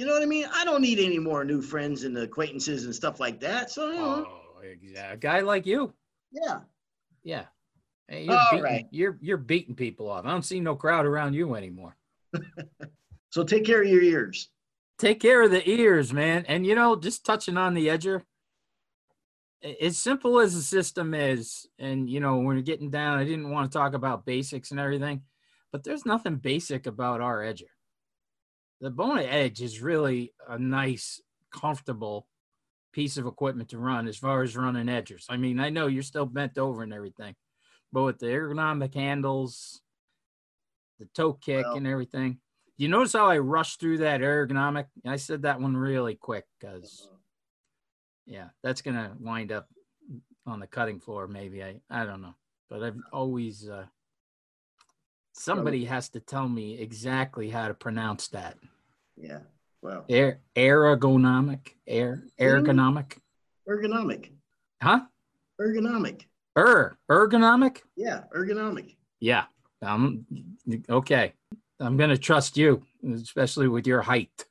[0.00, 0.46] You know what I mean?
[0.50, 3.70] I don't need any more new friends and acquaintances and stuff like that.
[3.70, 4.26] So, you know.
[4.26, 5.92] Oh, a guy like you.
[6.32, 6.60] Yeah.
[7.22, 7.44] Yeah.
[8.08, 8.86] Hey, you're, beating, right.
[8.90, 10.24] you're you're beating people off.
[10.24, 11.98] I don't see no crowd around you anymore.
[13.28, 14.48] so take care of your ears.
[14.98, 16.46] Take care of the ears, man.
[16.48, 18.22] And you know, just touching on the edger,
[19.82, 23.50] as simple as the system is, and you know, when we're getting down, I didn't
[23.50, 25.24] want to talk about basics and everything,
[25.70, 27.68] but there's nothing basic about our edger.
[28.80, 31.20] The Bona Edge is really a nice,
[31.52, 32.26] comfortable
[32.92, 35.26] piece of equipment to run as far as running edgers.
[35.28, 37.34] I mean, I know you're still bent over and everything,
[37.92, 39.80] but with the ergonomic handles,
[40.98, 42.38] the toe kick, well, and everything.
[42.76, 44.86] You notice how I rushed through that ergonomic?
[45.06, 47.16] I said that one really quick because, uh-huh.
[48.26, 49.68] yeah, that's gonna wind up
[50.46, 51.28] on the cutting floor.
[51.28, 52.34] Maybe I I don't know,
[52.70, 53.84] but I've always uh,
[55.32, 58.56] somebody has to tell me exactly how to pronounce that.
[59.20, 59.40] Yeah.
[59.82, 60.04] Well.
[60.08, 63.18] Air ergonomic air ergonomic.
[63.68, 64.30] Ergonomic.
[64.82, 65.00] Huh?
[65.60, 66.22] Ergonomic.
[66.56, 67.78] Er, ergonomic?
[67.96, 68.96] Yeah, ergonomic.
[69.20, 69.44] Yeah.
[69.82, 70.26] Um,
[70.88, 71.32] okay.
[71.78, 72.82] I'm going to trust you,
[73.14, 74.44] especially with your height.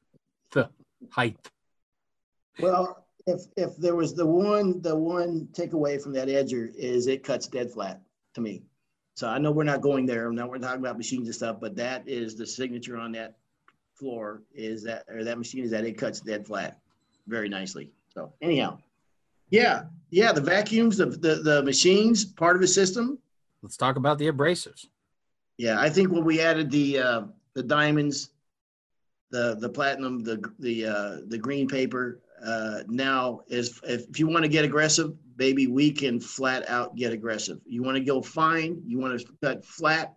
[0.51, 0.69] The
[1.11, 1.37] height.
[2.59, 7.23] Well, if if there was the one the one takeaway from that edger is it
[7.23, 8.01] cuts dead flat
[8.33, 8.63] to me.
[9.15, 10.31] So I know we're not going there.
[10.31, 13.38] Now we're talking about machines and stuff, but that is the signature on that
[13.99, 16.79] floor is that or that machine is that it cuts dead flat
[17.27, 17.91] very nicely.
[18.13, 18.79] So anyhow,
[19.49, 23.19] yeah, yeah, the vacuums, the, the the machines, part of the system.
[23.61, 24.85] Let's talk about the abrasives.
[25.57, 27.21] Yeah, I think when we added the uh,
[27.53, 28.29] the diamonds,
[29.31, 34.27] the the platinum, the the uh, the green paper, uh, now is if, if you
[34.27, 37.59] want to get aggressive, baby, we can flat out get aggressive.
[37.65, 40.13] You want to go fine, you want to cut flat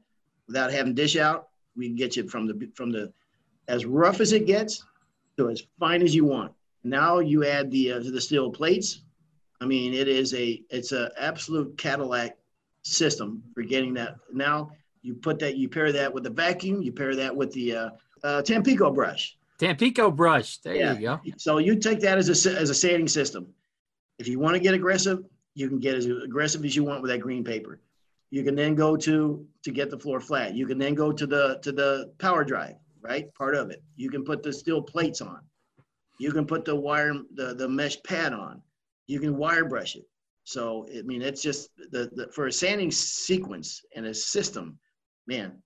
[0.47, 3.13] without having dish out, we can get you from the from the
[3.69, 4.85] as rough as it gets
[5.37, 6.53] to as fine as you want.
[6.85, 9.03] Now you add the uh, the steel plates,
[9.63, 12.37] I mean, it is a it's an absolute Cadillac
[12.83, 14.17] system for getting that.
[14.33, 14.73] Now
[15.03, 17.91] you put that you pair that with the vacuum, you pair that with the uh,
[18.25, 19.39] uh, Tampico brush.
[19.59, 20.59] Tampico brush.
[20.59, 20.95] There yeah.
[20.95, 21.21] you go.
[21.37, 23.47] So you take that as a as a sanding system.
[24.19, 25.21] If you want to get aggressive,
[25.55, 27.79] you can get as aggressive as you want with that green paper.
[28.31, 30.55] You can then go to to get the floor flat.
[30.57, 33.33] You can then go to the to the power drive, right?
[33.35, 33.83] Part of it.
[33.97, 35.41] You can put the steel plates on.
[36.19, 38.63] You can put the wire the the mesh pad on
[39.07, 40.05] you can wire brush it.
[40.45, 44.79] So I mean, it's just the, the for a sanding sequence and a system,
[45.27, 45.63] man.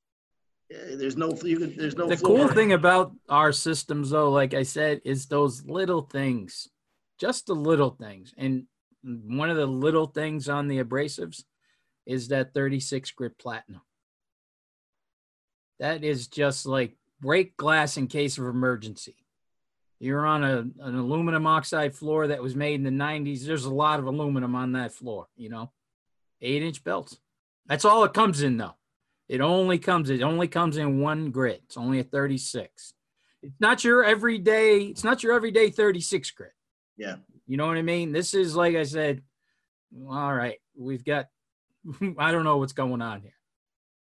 [0.74, 2.08] Uh, There's no, you could, there's no.
[2.08, 6.66] the cool thing about our systems though like i said is those little things
[7.20, 8.64] just the little things and
[9.04, 11.44] one of the little things on the abrasives
[12.04, 13.80] is that 36 grit platinum
[15.78, 19.16] that is just like break glass in case of emergency
[19.98, 23.74] you're on a, an aluminum oxide floor that was made in the 90s there's a
[23.74, 25.70] lot of aluminum on that floor you know
[26.42, 27.18] eight inch belts
[27.66, 28.74] that's all it comes in though
[29.28, 31.62] it only comes it only comes in one grit.
[31.64, 32.94] It's only a 36.
[33.42, 36.52] It's not your everyday, it's not your everyday 36 grit.
[36.96, 37.16] Yeah.
[37.46, 38.12] You know what I mean?
[38.12, 39.22] This is like I said,
[40.08, 41.26] all right, we've got
[42.18, 43.32] I don't know what's going on here.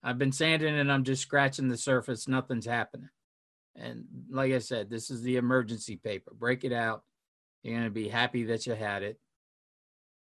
[0.03, 3.11] I've been sanding and I'm just scratching the surface, nothing's happening.
[3.77, 6.33] And like I said, this is the emergency paper.
[6.35, 7.05] Break it out.
[7.63, 9.19] You're gonna be happy that you had it.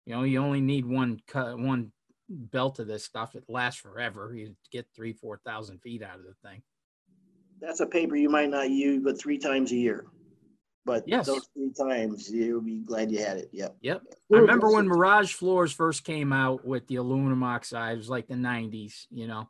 [0.06, 1.92] You know, you only need one cut one
[2.28, 3.34] belt of this stuff.
[3.34, 4.34] It lasts forever.
[4.34, 6.62] You get three, four thousand feet out of the thing.
[7.60, 10.06] That's a paper you might not use, but three times a year.
[10.84, 11.26] But Yes.
[11.26, 13.50] those three times, you'll be glad you had it.
[13.52, 13.76] Yep.
[13.82, 14.02] Yep.
[14.32, 17.94] I remember when Mirage floors first came out with the aluminum oxide.
[17.94, 19.06] It was like the '90s.
[19.10, 19.48] You know.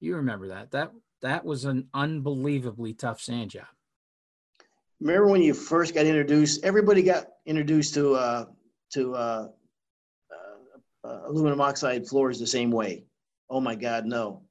[0.00, 0.70] You remember that?
[0.72, 3.66] That that was an unbelievably tough sand job.
[5.00, 6.64] Remember when you first got introduced?
[6.64, 8.44] Everybody got introduced to uh,
[8.92, 9.48] to uh,
[10.30, 13.04] uh, uh, aluminum oxide floors the same way.
[13.50, 14.42] Oh my God, no!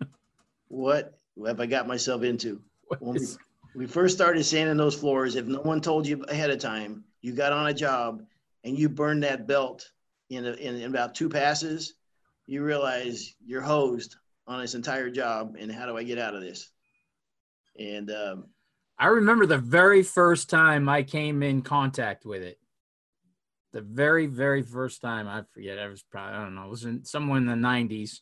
[0.68, 2.60] what have I got myself into?
[2.98, 3.26] When we,
[3.74, 7.32] we first started sanding those floors, if no one told you ahead of time, you
[7.32, 8.22] got on a job
[8.64, 9.90] and you burned that belt
[10.30, 11.94] in, a, in, in about two passes,
[12.46, 15.56] you realize you're hosed on this entire job.
[15.58, 16.70] And how do I get out of this?
[17.78, 18.46] And um,
[18.98, 22.58] I remember the very first time I came in contact with it.
[23.72, 26.84] The very, very first time I forget, I was probably I don't know, it was
[26.84, 28.20] in somewhere in the '90s,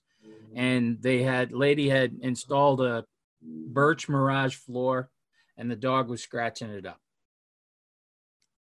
[0.57, 3.05] and they had lady had installed a
[3.41, 5.11] birch mirage floor,
[5.57, 6.99] and the dog was scratching it up.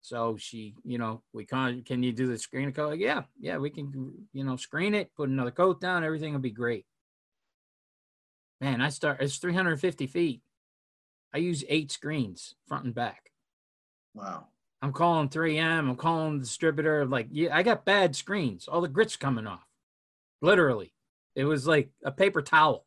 [0.04, 3.00] So she, you know, we can can you do the screen coat?
[3.00, 6.52] Yeah, yeah, we can, you know, screen it, put another coat down, everything will be
[6.52, 6.86] great.
[8.60, 10.42] Man, I start it's 350 feet.
[11.34, 13.32] I use eight screens, front and back.
[14.14, 14.48] wow.
[14.82, 15.88] I'm calling 3M.
[15.90, 17.06] I'm calling the distributor.
[17.06, 18.68] Like, yeah, I got bad screens.
[18.68, 19.66] All the grits coming off.
[20.42, 20.94] Literally,
[21.34, 22.86] it was like a paper towel.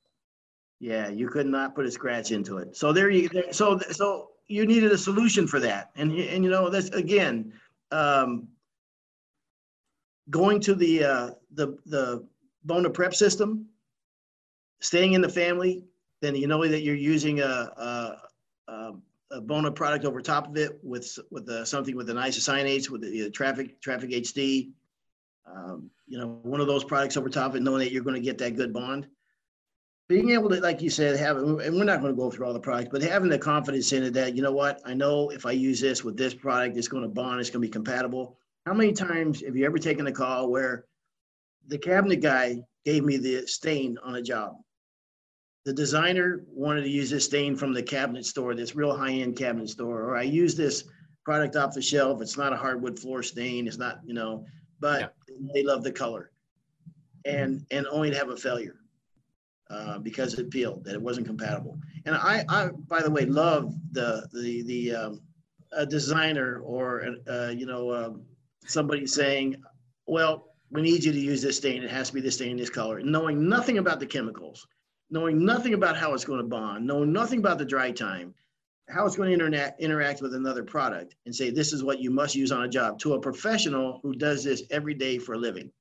[0.79, 2.77] Yeah, you could not put a scratch into it.
[2.77, 5.91] So there you so so you needed a solution for that.
[5.97, 7.53] And and you know that's again
[7.91, 8.49] um,
[10.31, 12.27] going to the uh, the the
[12.65, 13.67] Bona prep system,
[14.81, 15.85] staying in the family,
[16.21, 18.23] then you know that you're using a a,
[18.69, 18.93] a,
[19.33, 23.03] a Bona product over top of it with with uh, something with an isocyanates with
[23.03, 24.71] the, traffic traffic HD.
[25.47, 28.17] Um, you know, one of those products over top of it, knowing that you're going
[28.17, 29.07] to get that good bond
[30.09, 32.53] being able to, like you said, have, and we're not going to go through all
[32.53, 35.45] the products, but having the confidence in it that, you know what, I know if
[35.45, 38.39] I use this with this product, it's going to bond, it's going to be compatible.
[38.67, 40.85] How many times have you ever taken a call where
[41.67, 44.55] the cabinet guy gave me the stain on a job?
[45.65, 49.71] The designer wanted to use this stain from the cabinet store, this real high-end cabinet
[49.71, 50.85] store, or I use this
[51.25, 52.23] product off the shelf.
[52.23, 53.67] It's not a hardwood floor stain.
[53.67, 54.47] It's not, you know,
[54.79, 55.17] but
[55.53, 56.31] they love the color
[57.25, 58.77] and, and only to have a failure
[59.69, 61.79] uh, because it peeled, that it wasn't compatible.
[62.05, 65.21] And I, I, by the way, love the the the um,
[65.89, 68.23] designer or uh, you know um,
[68.65, 69.57] somebody saying,
[70.07, 71.83] "Well, we need you to use this stain.
[71.83, 74.67] It has to be this stain, this color," knowing nothing about the chemicals,
[75.11, 78.35] knowing nothing about how it's going to bond, knowing nothing about the dry time,
[78.89, 82.11] how it's going to interact interact with another product, and say this is what you
[82.11, 85.39] must use on a job to a professional who does this every day for a
[85.39, 85.73] living.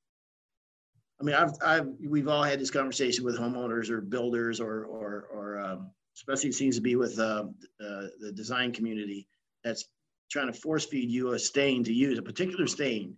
[1.19, 5.27] I mean, I've, I've, we've all had this conversation with homeowners or builders or, or,
[5.31, 7.45] or, um, especially it seems to be with, uh,
[7.81, 9.27] uh, the design community
[9.63, 9.85] that's
[10.29, 13.15] trying to force feed you a stain to use, a particular stain,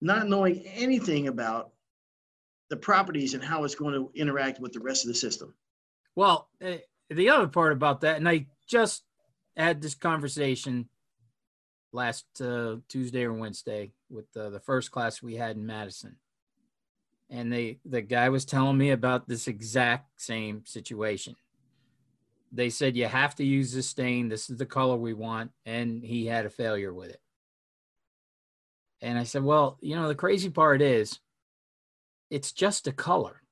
[0.00, 1.70] not knowing anything about
[2.70, 5.54] the properties and how it's going to interact with the rest of the system.
[6.16, 6.78] Well, eh,
[7.10, 9.04] the other part about that, and I just
[9.56, 10.88] had this conversation
[11.92, 16.16] last uh, Tuesday or Wednesday with uh, the first class we had in Madison,
[17.32, 21.34] and they the guy was telling me about this exact same situation.
[22.52, 24.28] They said you have to use this stain.
[24.28, 27.20] This is the color we want, and he had a failure with it.
[29.00, 31.18] And I said, well, you know, the crazy part is,
[32.30, 33.42] it's just a color.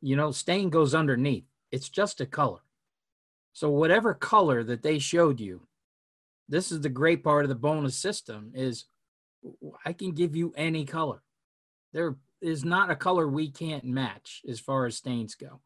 [0.00, 1.44] You know, stain goes underneath.
[1.70, 2.60] It's just a color.
[3.52, 5.66] So whatever color that they showed you,
[6.48, 8.86] this is the great part of the bonus system is
[9.84, 11.22] I can give you any color.
[11.92, 15.60] There is not a color we can't match as far as stains go.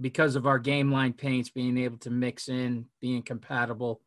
[0.00, 4.00] because of our game line paints being able to mix in, being compatible,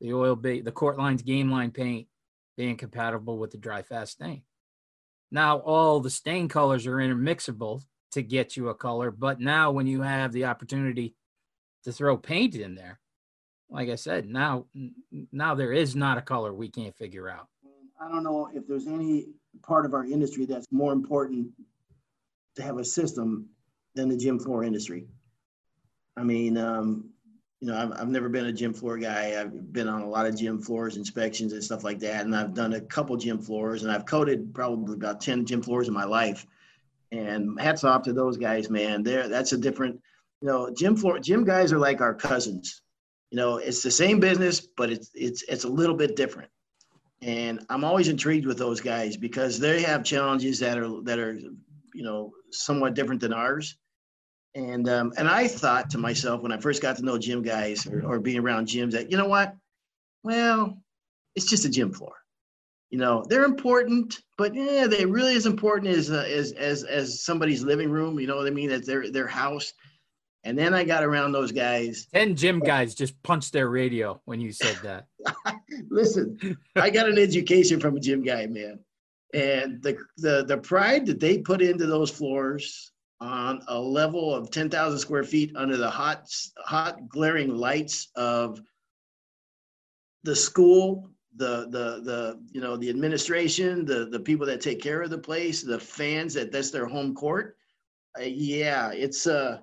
[0.00, 2.08] the oil bait, the court lines game line paint
[2.56, 4.42] being compatible with the DriFast stain.
[5.30, 9.86] Now all the stain colors are intermixable to get you a color, but now when
[9.86, 11.14] you have the opportunity
[11.84, 12.98] to throw paint in there,
[13.68, 14.66] like I said, now
[15.32, 17.48] now there is not a color we can't figure out.
[18.00, 19.28] I don't know if there's any
[19.62, 21.48] part of our industry that's more important
[22.56, 23.48] to have a system
[23.94, 25.06] than the gym floor industry.
[26.16, 27.10] I mean, um,
[27.60, 29.40] you know, I've, I've never been a gym floor guy.
[29.40, 32.24] I've been on a lot of gym floors, inspections and stuff like that.
[32.24, 35.88] And I've done a couple gym floors and I've coated probably about 10 gym floors
[35.88, 36.46] in my life.
[37.12, 39.02] And hats off to those guys, man.
[39.02, 40.00] There, that's a different,
[40.42, 42.82] you know, gym floor, gym guys are like our cousins.
[43.30, 46.50] You know, it's the same business, but it's it's it's a little bit different.
[47.26, 51.34] And I'm always intrigued with those guys because they have challenges that are that are,
[51.34, 53.76] you know, somewhat different than ours
[54.56, 57.86] and um, and I thought to myself when I first got to know gym guys
[57.86, 59.54] or, or being around gyms that you know what,
[60.24, 60.82] well,
[61.36, 62.14] it's just a gym floor.
[62.88, 67.22] You know, they're important, but yeah, they really as important as uh, as as as
[67.22, 68.18] somebody's living room.
[68.18, 68.70] You know what I mean?
[68.70, 69.72] As their their house.
[70.46, 72.06] And then I got around those guys.
[72.14, 75.06] Ten gym guys just punched their radio when you said that.
[75.90, 78.78] Listen, I got an education from a gym guy, man.
[79.34, 84.52] And the, the the pride that they put into those floors on a level of
[84.52, 86.28] 10,000 square feet under the hot,
[86.58, 88.60] hot glaring lights of
[90.22, 95.02] the school, the, the, the, you know, the administration, the, the people that take care
[95.02, 97.56] of the place, the fans that that's their home court.
[98.16, 99.58] Uh, yeah, it's, uh,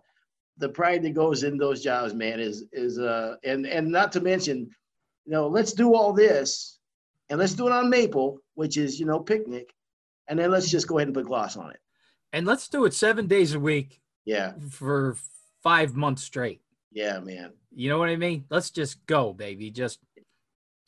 [0.57, 4.21] the pride that goes in those jobs, man, is, is, uh, and, and not to
[4.21, 4.69] mention,
[5.25, 6.79] you know, let's do all this
[7.29, 9.73] and let's do it on Maple, which is, you know, picnic.
[10.27, 11.79] And then let's just go ahead and put gloss on it
[12.33, 14.01] and let's do it seven days a week.
[14.25, 14.53] Yeah.
[14.71, 15.15] For
[15.61, 16.61] five months straight.
[16.91, 17.53] Yeah, man.
[17.73, 18.45] You know what I mean?
[18.49, 19.69] Let's just go, baby.
[19.69, 19.99] Just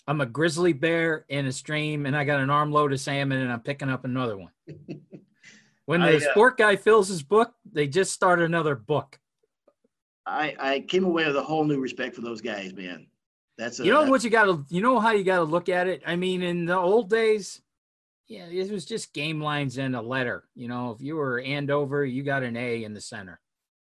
[0.08, 3.51] I'm a grizzly bear in a stream, and I got an armload of salmon, and
[3.51, 4.51] I'm picking up another one.
[5.86, 9.19] when the I, uh, sport guy fills his book, they just start another book.
[10.25, 13.07] I I came away with a whole new respect for those guys, man.
[13.57, 15.43] That's a, you know that's, what you got to you know how you got to
[15.43, 16.01] look at it.
[16.05, 17.61] I mean, in the old days,
[18.27, 20.43] yeah, it was just game lines and a letter.
[20.55, 23.39] You know, if you were Andover, you got an A in the center.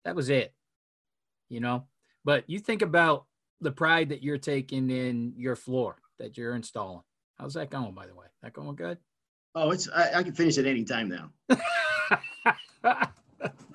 [0.05, 0.53] That was it.
[1.49, 1.85] You know,
[2.23, 3.25] but you think about
[3.61, 7.03] the pride that you're taking in your floor that you're installing.
[7.37, 8.25] How's that going, by the way?
[8.41, 8.97] That going good?
[9.55, 11.31] Oh, it's I, I can finish at any time now.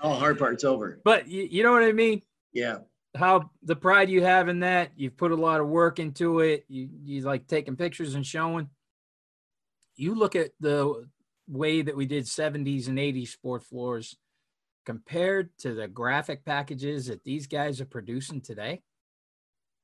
[0.01, 1.01] All hard part's over.
[1.05, 2.23] But you, you know what I mean?
[2.53, 2.79] Yeah.
[3.17, 6.65] How the pride you have in that, you've put a lot of work into it.
[6.69, 8.69] You you like taking pictures and showing
[9.97, 11.07] you look at the
[11.49, 14.17] way that we did 70s and 80s sport floors
[14.85, 18.83] compared to the graphic packages that these guys are producing today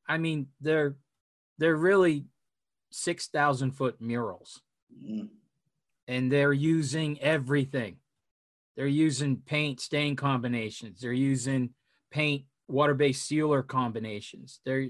[0.09, 0.97] i mean they're
[1.59, 2.27] they're really
[2.91, 4.61] 6000 foot murals
[5.05, 5.27] mm-hmm.
[6.07, 7.97] and they're using everything
[8.77, 11.71] they're using paint stain combinations they're using
[12.11, 14.89] paint water-based sealer combinations they're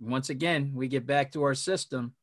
[0.00, 2.14] once again we get back to our system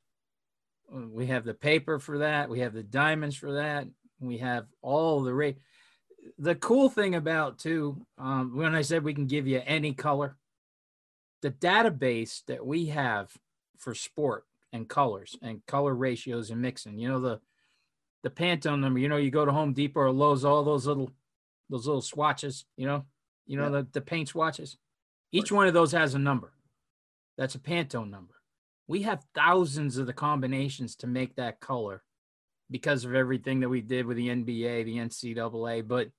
[0.92, 2.50] we have the paper for that.
[2.50, 3.88] We have the diamonds for that.
[4.20, 5.58] We have all the rate.
[6.40, 10.38] The cool thing about too, um, when I said we can give you any color,
[11.42, 13.32] the database that we have
[13.78, 16.98] for sport and colors and color ratios and mixing.
[16.98, 17.40] You know the
[18.24, 19.00] the Pantone number.
[19.00, 21.12] You know you go to Home Depot or Lowe's, all those little
[21.70, 22.66] those little swatches.
[22.78, 23.06] You know,
[23.46, 23.82] you know yeah.
[23.82, 24.78] the the paint swatches.
[25.32, 26.54] Each one of those has a number.
[27.38, 28.36] That's a Pantone number
[28.88, 32.04] we have thousands of the combinations to make that color
[32.70, 35.88] because of everything that we did with the NBA, the NCAA.
[35.88, 36.10] But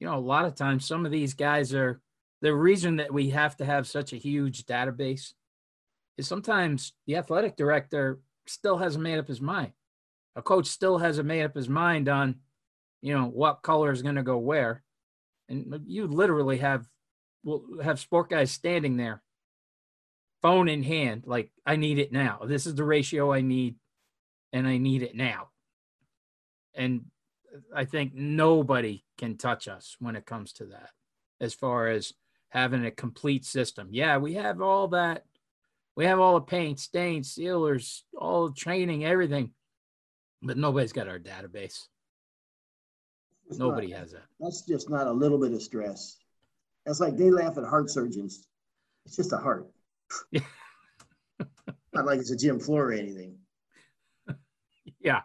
[0.00, 2.00] you know, a lot of times some of these guys are
[2.42, 5.32] the reason that we have to have such a huge database
[6.18, 9.72] is sometimes the athletic director still hasn't made up his mind.
[10.34, 12.36] A coach still hasn't made up his mind on,
[13.00, 14.82] you know, what color is going to go where.
[15.48, 16.86] And you literally have
[17.44, 19.22] will have sport guys standing there
[20.42, 22.40] phone in hand, like I need it now.
[22.44, 23.76] This is the ratio I need,
[24.52, 25.48] and I need it now.
[26.74, 27.06] And
[27.74, 30.90] I think nobody can touch us when it comes to that,
[31.40, 32.12] as far as
[32.50, 33.88] having a complete system.
[33.90, 35.24] Yeah, we have all that.
[35.96, 39.52] We have all the paint, stains, sealers, all the training, everything,
[40.42, 41.86] but nobody's got our database.
[43.48, 44.24] It's Nobody not, has that.
[44.40, 46.16] That's just not a little bit of stress.
[46.84, 48.46] That's like they laugh at heart surgeons.
[49.04, 49.68] It's just a heart.
[51.92, 53.38] Not like it's a gym floor or anything.
[55.00, 55.22] Yeah.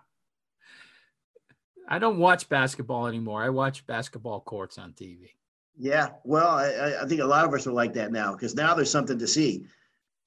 [1.90, 3.44] I don't watch basketball anymore.
[3.44, 5.32] I watch basketball courts on TV.
[5.78, 8.74] Yeah, well, I, I think a lot of us are like that now because now
[8.74, 9.66] there's something to see.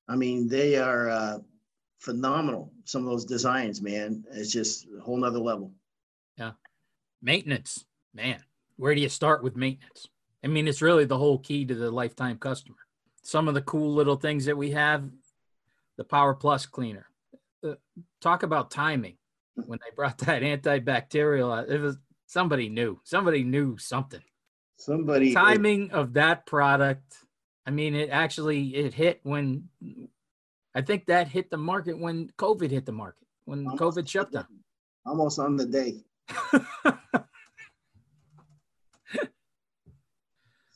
[0.09, 1.39] I mean, they are uh,
[1.99, 2.73] phenomenal.
[2.85, 5.73] Some of those designs, man, it's just a whole nother level.
[6.37, 6.53] Yeah,
[7.25, 8.39] maintenance, man.
[8.77, 10.09] Where do you start with maintenance?
[10.45, 12.77] I mean, it's really the whole key to the lifetime customer.
[13.23, 15.09] Some of the cool little things that we have,
[15.97, 17.07] the Power Plus cleaner.
[17.67, 17.75] Uh,
[18.21, 19.17] talk about timing.
[19.55, 21.97] When they brought that antibacterial, it was
[22.27, 23.01] somebody knew.
[23.05, 24.23] Somebody knew something.
[24.77, 27.15] Somebody timing of that product.
[27.65, 29.69] I mean, it actually it hit when
[30.75, 34.33] I think that hit the market when COVID hit the market when almost COVID shut
[34.33, 34.47] down.
[35.07, 36.03] Almost on the day.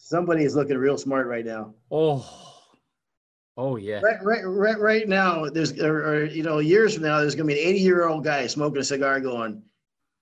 [0.09, 1.75] Somebody is looking real smart right now.
[1.91, 2.27] Oh,
[3.59, 4.01] oh yeah.
[4.01, 5.51] Right, right, right, right now.
[5.51, 8.25] There's, or, or you know, years from now, there's gonna be an 80 year old
[8.25, 9.63] guy smoking a cigar, going,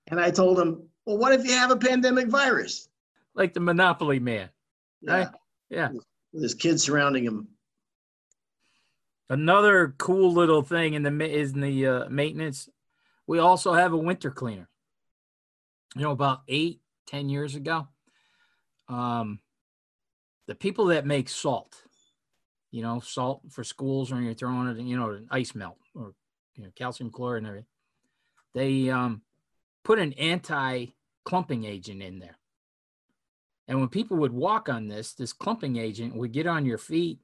[0.09, 2.89] and I told him, well, what if you have a pandemic virus?
[3.37, 4.49] Like the Monopoly man,
[5.03, 5.13] yeah.
[5.13, 5.29] right?
[5.71, 5.91] Yeah.
[6.33, 7.47] With his kids surrounding him.
[9.31, 12.69] Another cool little thing in the is in the uh, maintenance.
[13.29, 14.69] We also have a winter cleaner.
[15.95, 17.87] You know, about eight, ten years ago,
[18.89, 19.39] um,
[20.47, 21.83] the people that make salt,
[22.71, 26.15] you know, salt for schools when you're throwing it, you know, an ice melt or
[26.55, 27.67] you know, calcium chloride and everything,
[28.55, 29.23] they um,
[29.85, 30.87] put an anti
[31.25, 32.39] clumping agent in there.
[33.69, 37.19] And when people would walk on this, this clumping agent would get on your feet.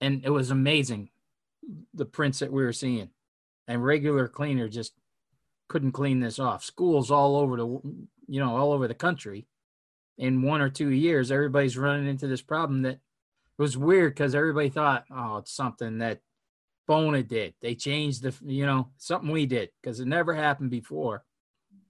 [0.00, 1.10] And it was amazing
[1.92, 3.10] the prints that we were seeing.
[3.68, 4.94] And regular cleaner just
[5.68, 6.64] couldn't clean this off.
[6.64, 7.66] Schools all over the,
[8.26, 9.46] you know, all over the country
[10.20, 12.98] in one or two years, everybody's running into this problem that
[13.56, 16.20] was weird because everybody thought, oh, it's something that
[16.86, 17.54] Bona did.
[17.62, 21.24] They changed the, you know, something we did because it never happened before.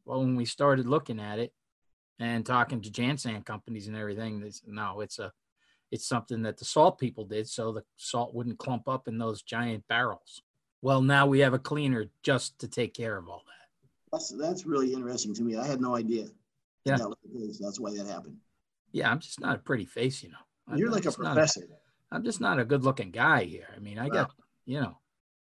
[0.05, 1.53] Well, when we started looking at it
[2.21, 5.33] and talking to Jansan companies and everything, this no, it's a,
[5.91, 9.43] it's something that the salt people did so the salt wouldn't clump up in those
[9.43, 10.41] giant barrels.
[10.83, 14.13] Well, now we have a cleaner just to take care of all that.
[14.13, 15.57] That's that's really interesting to me.
[15.57, 16.27] I had no idea.
[16.99, 17.51] Yeah.
[17.61, 18.37] That's why that happened.
[18.93, 20.77] Yeah, I'm just not a pretty face, you know.
[20.77, 21.63] You're I'm like a professor.
[22.11, 23.69] i am just not a good looking guy here.
[23.75, 24.15] I mean, I wow.
[24.15, 24.31] got,
[24.67, 24.99] you know.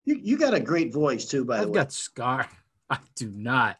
[0.05, 1.79] You, you got a great voice too, by I've the way.
[1.79, 2.47] I've got scar.
[2.89, 3.77] I do not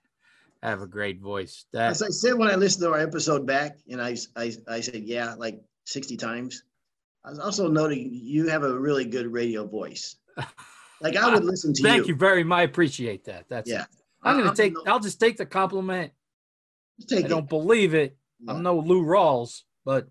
[0.61, 1.65] have a great voice.
[1.73, 4.81] That, As I said when I listened to our episode back, and I, I, I
[4.81, 6.63] said, yeah, like 60 times.
[7.25, 10.15] I was also noting you have a really good radio voice.
[11.01, 12.01] Like I would listen to Thank you.
[12.01, 12.57] Thank you very much.
[12.57, 13.45] I appreciate that.
[13.49, 13.85] That's yeah.
[14.21, 14.73] I'm gonna take.
[14.85, 16.11] I'll just take the compliment
[17.11, 18.17] I don't believe it.
[18.39, 18.53] Yeah.
[18.53, 20.07] I'm no Lou Rawls, but.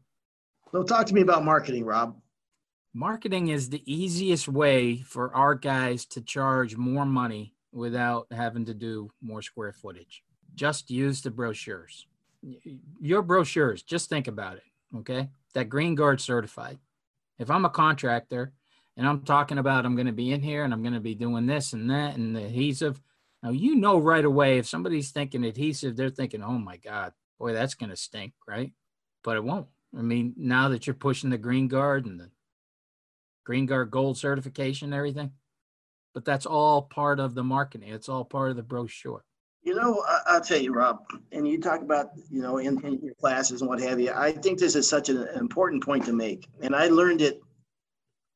[0.72, 2.16] So talk to me about marketing, Rob.
[2.94, 8.74] Marketing is the easiest way for our guys to charge more money without having to
[8.74, 10.22] do more square footage.
[10.54, 12.06] Just use the brochures.
[13.00, 14.62] Your brochures, just think about it,
[14.96, 15.28] okay?
[15.54, 16.78] That Green Guard certified.
[17.38, 18.52] If I'm a contractor
[18.96, 21.14] and I'm talking about I'm going to be in here and I'm going to be
[21.14, 23.00] doing this and that and the adhesive,
[23.42, 27.52] now, you know right away if somebody's thinking adhesive, they're thinking, oh my God, boy,
[27.52, 28.72] that's going to stink, right?
[29.22, 29.68] But it won't.
[29.96, 32.30] I mean, now that you're pushing the Green Guard and the
[33.44, 35.32] Green Guard Gold certification and everything,
[36.14, 37.90] but that's all part of the marketing.
[37.90, 39.24] It's all part of the brochure.
[39.62, 40.98] You know, I, will tell you, Rob,
[41.32, 44.12] and you talk about, you know, in, in your classes and what have you.
[44.14, 46.48] I think this is such an important point to make.
[46.60, 47.40] And I learned it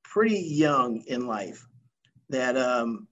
[0.05, 1.67] pretty young in life
[2.29, 3.09] that um,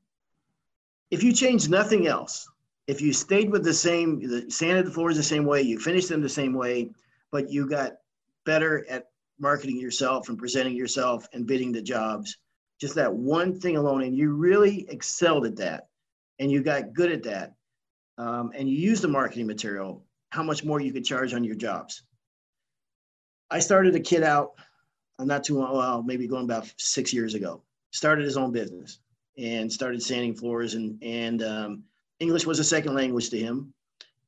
[1.10, 2.48] if you change nothing else,
[2.86, 6.08] if you stayed with the same, the sanded the floors the same way, you finished
[6.08, 6.90] them the same way,
[7.30, 7.94] but you got
[8.46, 9.08] better at
[9.38, 12.36] marketing yourself and presenting yourself and bidding the jobs,
[12.80, 15.88] just that one thing alone, and you really excelled at that,
[16.38, 17.54] and you got good at that,
[18.18, 21.56] um, and you use the marketing material, how much more you could charge on your
[21.56, 22.02] jobs.
[23.50, 24.52] I started a kid out,
[25.18, 27.62] uh, not too long, well, maybe going about six years ago.
[27.92, 29.00] Started his own business
[29.40, 31.84] and started sanding floors and and um,
[32.20, 33.72] English was a second language to him,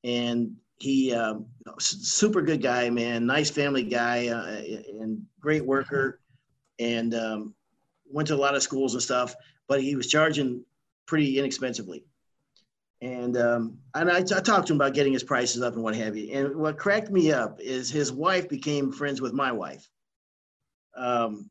[0.02, 1.46] and he um,
[1.78, 4.62] super good guy, man, nice family guy, uh,
[5.00, 6.20] and great worker,
[6.78, 7.54] and um,
[8.10, 9.34] went to a lot of schools and stuff.
[9.68, 10.64] But he was charging
[11.06, 12.04] pretty inexpensively,
[13.02, 15.94] and um, and I, I talked to him about getting his prices up and what
[15.94, 16.32] have you.
[16.32, 19.86] And what cracked me up is his wife became friends with my wife.
[20.96, 21.50] Um,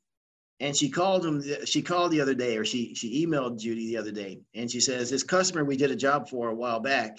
[0.61, 3.97] and she called him she called the other day or she she emailed judy the
[3.97, 7.17] other day and she says this customer we did a job for a while back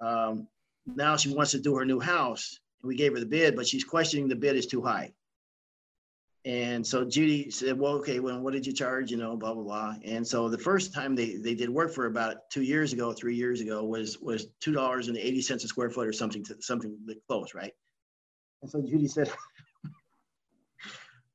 [0.00, 0.46] um,
[0.86, 2.60] now she wants to do her new house.
[2.82, 5.12] And we gave her the bid but she's questioning the bid is too high.
[6.44, 9.64] And so judy said well okay well what did you charge you know blah blah
[9.64, 9.94] blah.
[10.04, 13.34] And so the first time they they did work for about two years ago three
[13.34, 16.56] years ago was was two dollars and eighty cents a square foot or something to
[16.60, 16.96] something
[17.28, 17.72] close right?
[18.62, 19.30] And so judy said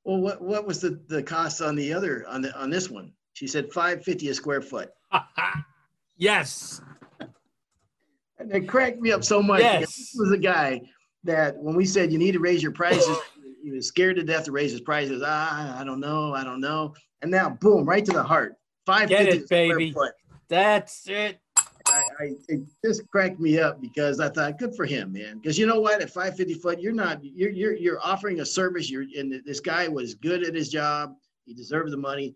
[0.03, 3.13] well, what what was the the cost on the other on the on this one?
[3.33, 4.91] She said five fifty a square foot.
[6.17, 6.81] yes.
[8.39, 9.61] And it cracked me up so much.
[9.61, 9.81] Yes.
[9.81, 10.81] This was a guy
[11.23, 13.17] that when we said you need to raise your prices,
[13.63, 15.23] he was scared to death to raise his prices.
[15.25, 16.93] Ah, I don't know, I don't know.
[17.21, 18.55] And now, boom, right to the heart.
[18.85, 19.91] 550 Get it, a square baby.
[19.93, 20.11] foot.
[20.49, 21.39] That's it.
[21.85, 25.39] I, I it just cracked me up because I thought, good for him, man.
[25.39, 26.01] Because you know what?
[26.01, 28.89] At 550 foot, you're not you're you're you're offering a service.
[28.89, 31.15] You're and this guy was good at his job.
[31.45, 32.35] He deserved the money.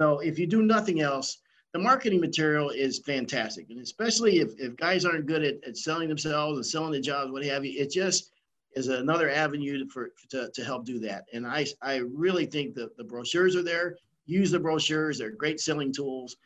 [0.00, 1.38] So if you do nothing else,
[1.72, 3.66] the marketing material is fantastic.
[3.70, 7.30] And especially if, if guys aren't good at, at selling themselves and selling the jobs,
[7.30, 8.30] what have you, it just
[8.74, 11.24] is another avenue for to, to help do that.
[11.32, 13.96] And I I really think that the brochures are there.
[14.26, 16.36] Use the brochures, they're great selling tools.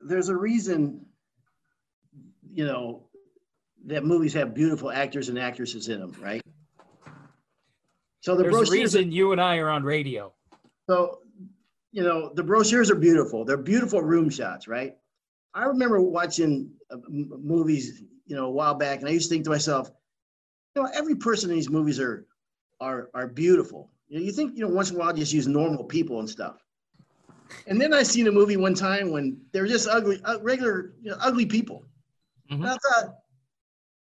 [0.00, 1.04] There's a reason
[2.52, 3.04] you know,
[3.86, 6.40] that movies have beautiful actors and actresses in them, right?
[8.20, 10.32] So the There's reason you and I are on radio.
[10.88, 11.18] so
[11.92, 13.44] you know, the brochures are beautiful.
[13.44, 14.96] They're beautiful room shots, right?
[15.52, 19.34] I remember watching uh, m- movies, you know, a while back, and I used to
[19.34, 19.90] think to myself,
[20.74, 22.26] you know, every person in these movies are
[22.80, 23.90] are are beautiful.
[24.08, 26.28] You know, you think, you know, once in a while just use normal people and
[26.28, 26.62] stuff.
[27.66, 31.10] And then I seen a movie one time when they're just ugly, uh, regular, you
[31.10, 31.84] know, ugly people.
[32.60, 33.14] And I thought,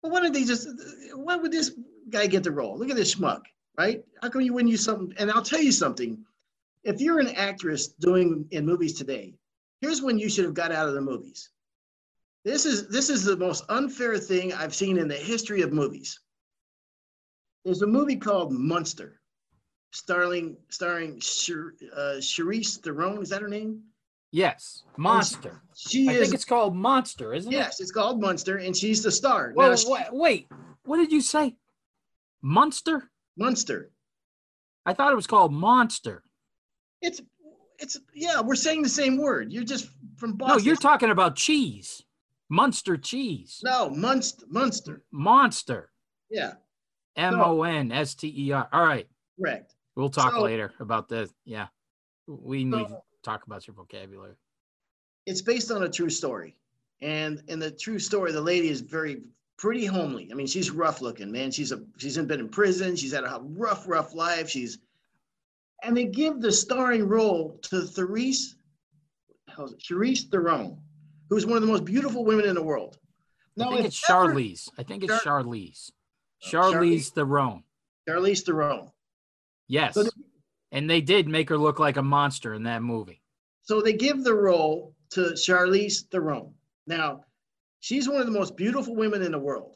[0.02, 0.68] well, why did they just?
[1.14, 1.72] Why would this
[2.10, 2.78] guy get the role?
[2.78, 3.42] Look at this schmuck,
[3.78, 4.04] right?
[4.22, 5.14] How come you wouldn't use something?
[5.18, 6.24] And I'll tell you something.
[6.84, 9.36] If you're an actress doing in movies today,
[9.82, 11.50] here's when you should have got out of the movies.
[12.44, 16.20] This is this is the most unfair thing I've seen in the history of movies.
[17.64, 19.22] There's a movie called Munster,
[19.92, 23.22] starring starring Char, uh, Charisse Theron.
[23.22, 23.84] Is that her name?
[24.32, 25.62] Yes, Monster.
[25.76, 26.20] She is I is.
[26.22, 27.56] think it's called Monster, isn't it?
[27.56, 29.52] yes, it's called Munster, and she's the star.
[29.56, 30.48] Well, she- wait,
[30.86, 31.58] what did you say?
[32.42, 33.10] Munster?
[33.38, 33.92] Munster.
[34.86, 36.24] I thought it was called Monster.
[37.02, 37.22] It's
[37.80, 39.52] it's yeah, we're saying the same word.
[39.52, 40.58] You're just from Boston.
[40.60, 42.02] No, you're talking about cheese.
[42.50, 43.60] Munster cheese.
[43.64, 44.46] no Munster.
[44.50, 45.04] Munster.
[45.12, 45.90] Monster.
[46.30, 46.54] Yeah,
[47.16, 48.68] M O N S T E R.
[48.72, 49.08] All right.
[49.40, 49.76] correct.
[49.96, 51.30] We'll talk So- later about this.
[51.44, 51.68] Yeah.
[52.28, 54.36] We need So- talk about your vocabulary.
[55.26, 56.56] It's based on a true story,
[57.02, 59.22] and in the true story, the lady is very
[59.58, 60.30] pretty homely.
[60.32, 61.52] I mean, she's rough looking, man.
[61.52, 62.96] She's a she's been in prison.
[62.96, 64.50] She's had a rough, rough life.
[64.50, 64.80] She's
[65.84, 68.56] and they give the starring role to Therese,
[69.48, 70.78] how's it, Charisse Theron,
[71.30, 72.98] who's one of the most beautiful women in the world.
[73.60, 74.70] I think it's ever- Charlize.
[74.78, 75.92] I think it's Char- Charlize.
[76.44, 77.64] Uh, Charlize Theron.
[78.08, 78.92] Charlize Theron.
[79.68, 79.94] Yes.
[79.96, 80.12] So the-
[80.72, 83.22] and they did make her look like a monster in that movie.
[83.64, 86.54] So they give the role to Charlize Theron.
[86.88, 87.26] Now,
[87.80, 89.76] she's one of the most beautiful women in the world.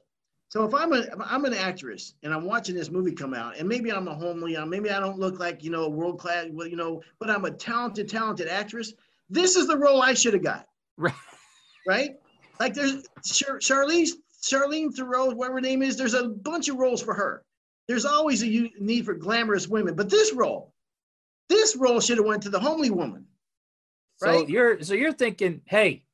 [0.50, 3.68] So if I'm a I'm an actress and I'm watching this movie come out, and
[3.68, 6.68] maybe I'm a homely, uh, maybe I don't look like you know world class, well,
[6.68, 8.93] you know, but I'm a talented, talented actress.
[9.30, 10.68] This is the role I should have got,
[10.98, 11.14] Right.
[11.88, 12.12] right?
[12.60, 15.98] Like there's Char- Charlize, Charlene Theron, whatever her name is.
[15.98, 17.43] There's a bunch of roles for her.
[17.88, 20.74] There's always a need for glamorous women, but this role,
[21.50, 23.26] this role should have went to the homely woman.
[24.22, 24.39] Right?
[24.41, 26.06] So you're so you're thinking, hey,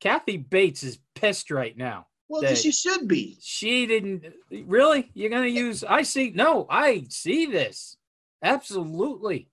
[0.00, 2.06] Kathy Bates is pissed right now.
[2.28, 3.38] Well, she should be.
[3.40, 5.10] She didn't really.
[5.14, 5.84] You're gonna use.
[5.84, 6.32] I see.
[6.34, 7.96] No, I see this.
[8.42, 9.48] Absolutely.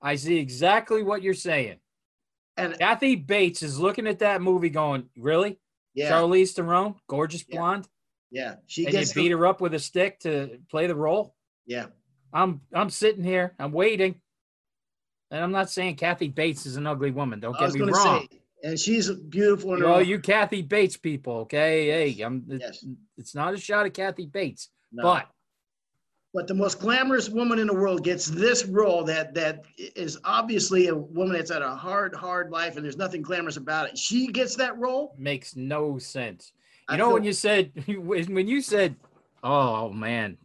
[0.00, 1.78] I see exactly what you're saying.
[2.56, 5.58] And Kathy Bates is looking at that movie, going, "Really,
[5.94, 7.56] yeah, Charlize Theron, gorgeous Yeah.
[7.56, 7.88] blonde,
[8.30, 11.34] yeah, she and you beat her up with a stick to play the role."
[11.66, 11.86] yeah.
[12.32, 14.14] I'm I'm sitting here, I'm waiting,
[15.30, 17.40] and I'm not saying Kathy Bates is an ugly woman.
[17.40, 18.28] Don't I get was me wrong.
[18.30, 22.12] say, and she's beautiful in her You Kathy Bates people, okay?
[22.12, 22.44] Hey, I'm.
[22.50, 22.84] it- Yes.
[23.18, 25.02] It's not a shot at Kathy Bates, No.
[25.02, 25.28] but
[26.32, 30.86] but the most glamorous woman in the world gets this role that that is obviously
[30.86, 33.98] a woman that's had a hard, hard life, and there's nothing glamorous about it.
[33.98, 35.14] She gets that role.
[35.18, 36.52] makes no sense.
[36.88, 38.94] You I know when you said when you said,
[39.42, 40.38] "Oh man,"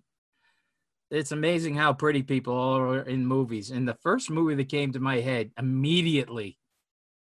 [1.12, 3.72] it's amazing how pretty people are in movies.
[3.72, 6.58] And the first movie that came to my head immediately,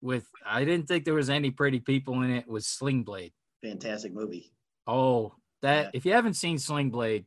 [0.00, 3.32] with I didn't think there was any pretty people in it, was Sling Blade.
[3.62, 4.52] fantastic movie.
[4.86, 5.90] Oh, that Yeah.
[5.94, 7.24] if you haven't seen Sling Blade,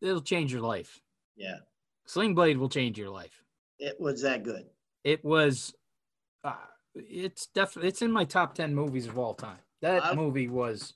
[0.00, 1.00] it'll change your life.
[1.36, 1.58] Yeah,
[2.06, 3.42] Sling Blade will change your life.
[3.80, 4.70] it was that good.
[5.02, 5.74] It was,
[6.44, 6.54] uh,
[6.94, 9.58] it's definitely it's in my top ten movies of all time.
[9.80, 10.94] That I've- movie was.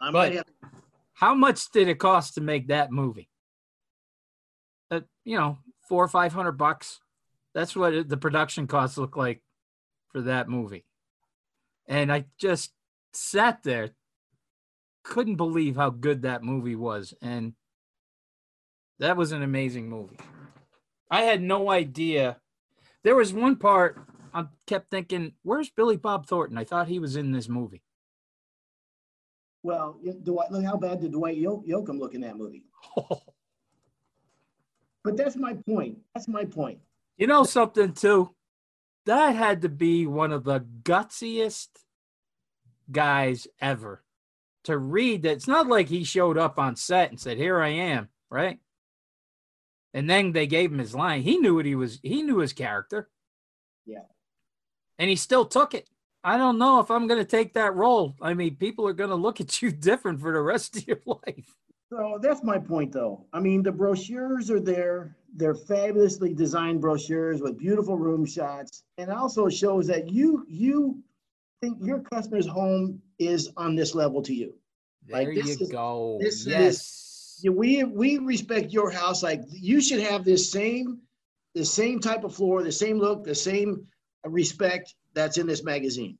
[0.00, 0.72] I But- might have.
[1.14, 3.28] How much did it cost to make that movie?
[4.90, 7.00] Uh, you know, four or five hundred bucks.
[7.54, 9.42] That's what the production costs look like
[10.10, 10.84] for that movie.
[11.86, 12.72] And I just
[13.12, 13.90] sat there,
[15.02, 17.54] couldn't believe how good that movie was, and
[18.98, 20.18] that was an amazing movie.
[21.10, 22.38] I had no idea.
[23.02, 23.98] There was one part
[24.32, 27.82] I kept thinking, "Where's Billy Bob Thornton?" I thought he was in this movie.
[29.62, 32.64] Well, Dwight, look how bad did Dwight Yoakam look in that movie?
[35.02, 35.98] But that's my point.
[36.14, 36.78] That's my point.
[37.16, 38.34] You know something too?
[39.06, 41.68] That had to be one of the gutsiest
[42.90, 44.02] guys ever
[44.64, 45.32] to read that.
[45.32, 48.58] It's not like he showed up on set and said, "Here I am," right?
[49.92, 51.22] And then they gave him his line.
[51.22, 51.98] He knew what he was.
[52.02, 53.08] He knew his character.
[53.86, 54.04] Yeah.
[54.98, 55.88] And he still took it.
[56.22, 58.14] I don't know if I'm going to take that role.
[58.20, 61.00] I mean, people are going to look at you different for the rest of your
[61.06, 61.56] life.
[61.90, 63.26] So that's my point, though.
[63.32, 65.16] I mean, the brochures are there.
[65.34, 71.02] They're fabulously designed brochures with beautiful room shots, and also shows that you you
[71.60, 74.54] think your customer's home is on this level to you.
[75.08, 76.18] Like, There this you is- go.
[76.20, 77.40] this is- yes.
[77.42, 79.22] Yeah, we we respect your house.
[79.22, 81.00] Like you should have this same
[81.54, 83.86] the same type of floor, the same look, the same
[84.24, 86.16] respect that's in this magazine.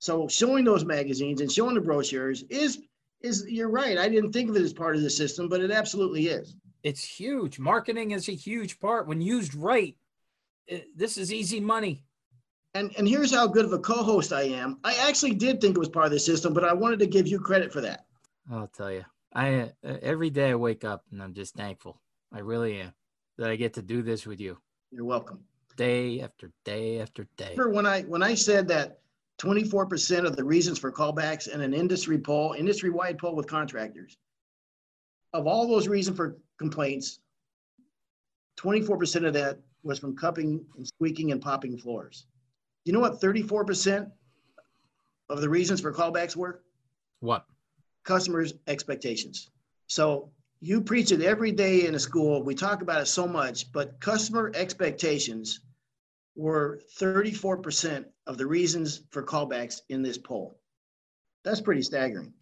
[0.00, 2.78] So showing those magazines and showing the brochures is
[3.20, 3.98] is you're right.
[3.98, 6.54] I didn't think of it as part of the system, but it absolutely is.
[6.82, 7.58] it's huge.
[7.58, 9.06] Marketing is a huge part.
[9.06, 9.96] When used right,
[10.66, 12.04] it, this is easy money.
[12.74, 14.78] And and here's how good of a co-host I am.
[14.84, 17.26] I actually did think it was part of the system, but I wanted to give
[17.26, 18.06] you credit for that.
[18.50, 19.04] I'll tell you.
[19.34, 22.00] I uh, every day I wake up and I'm just thankful.
[22.32, 22.92] I really am
[23.38, 24.58] that I get to do this with you
[24.92, 25.40] You're welcome.
[25.76, 27.54] day after day after day.
[27.56, 29.00] Remember when I when I said that
[29.40, 34.18] 24% of the reasons for callbacks in an industry poll, industry-wide poll with contractors,
[35.32, 37.20] of all those reasons for complaints,
[38.58, 42.26] 24% of that was from cupping and squeaking and popping floors.
[42.84, 44.10] You know what 34%
[45.30, 46.60] of the reasons for callbacks were?
[47.20, 47.46] What?
[48.04, 49.48] Customers' expectations.
[49.86, 50.30] So
[50.60, 52.42] you preach it every day in a school.
[52.42, 55.60] We talk about it so much, but customer expectations
[56.40, 60.58] were 34% of the reasons for callbacks in this poll.
[61.44, 62.32] That's pretty staggering.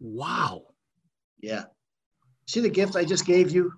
[0.00, 0.62] Wow.
[1.40, 1.64] Yeah.
[2.46, 3.70] See the gift I just gave you?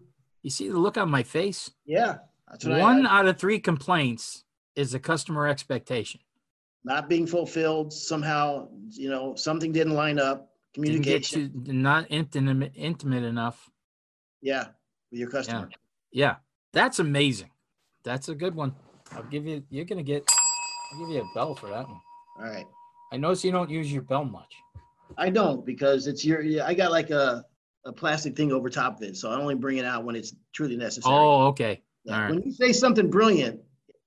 [0.43, 1.69] You see the look on my face?
[1.85, 2.19] Yeah.
[2.65, 4.45] One out of three complaints
[4.77, 6.21] is a customer expectation.
[6.85, 11.65] not being fulfilled somehow, you know, something didn't line up, Didn't get communication.
[11.65, 13.69] to not intimate intimate enough.
[14.43, 14.69] Yeah,
[15.11, 15.69] with your customer.
[16.13, 16.37] Yeah.
[16.73, 17.51] That's amazing.
[18.05, 18.75] That's a good one.
[19.13, 20.25] I'll give you you're gonna get
[20.93, 22.01] I'll give you a bell for that one.
[22.39, 22.67] All right.
[23.13, 24.53] I notice you don't use your bell much.
[25.19, 27.45] I don't because it's your, I got like a,
[27.85, 29.17] a plastic thing over top of it.
[29.17, 31.15] So I only bring it out when it's truly necessary.
[31.15, 31.83] Oh, okay.
[32.05, 32.31] Yeah, all right.
[32.31, 33.61] When you say something brilliant,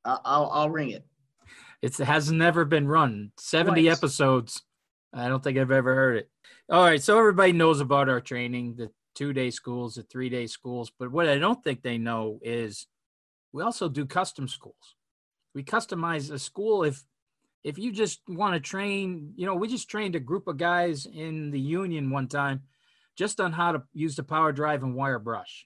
[0.05, 1.05] I- I'll, I'll ring it.
[1.81, 3.31] It's, it has never been run.
[3.39, 3.97] 70 Twice.
[3.97, 4.61] episodes.
[5.13, 6.29] I don't think I've ever heard it.
[6.69, 7.01] All right.
[7.03, 10.91] So everybody knows about our training, the two day schools, the three day schools.
[10.97, 12.87] But what I don't think they know is
[13.53, 14.95] we also do custom schools.
[15.55, 17.03] We customize a school if
[17.63, 21.05] if you just want to train, you know, we just trained a group of guys
[21.05, 22.63] in the union one time
[23.15, 25.65] just on how to use the power drive and wire brush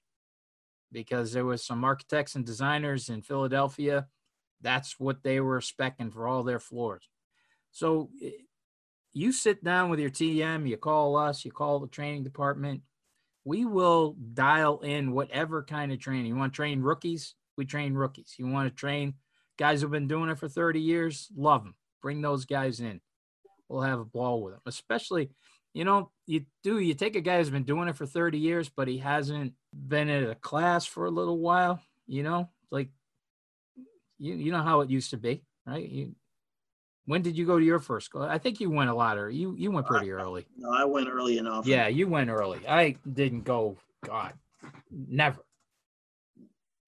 [0.91, 4.05] because there was some architects and designers in Philadelphia
[4.61, 7.09] that's what they were specking for all their floors.
[7.71, 8.31] So eh,
[9.13, 12.81] you sit down with your TM, you call us, you call the training department.
[13.43, 16.27] We will dial in whatever kind of training.
[16.27, 17.35] You want to train rookies?
[17.57, 18.35] We train rookies.
[18.37, 19.15] You want to train
[19.57, 21.27] guys who've been doing it for 30 years?
[21.35, 21.75] Love them.
[22.01, 23.01] Bring those guys in.
[23.67, 24.61] We'll have a ball with them.
[24.65, 25.31] Especially,
[25.73, 28.69] you know, you do, you take a guy who's been doing it for 30 years,
[28.69, 32.89] but he hasn't been at a class for a little while, you know, like
[34.19, 35.87] you you know how it used to be, right?
[35.87, 36.15] You
[37.05, 38.23] when did you go to your first school?
[38.23, 40.45] I think you went a lot or you you went pretty early.
[40.57, 41.65] No, I went early enough.
[41.65, 42.59] Yeah, you went early.
[42.67, 44.33] I didn't go, God,
[44.91, 45.39] never.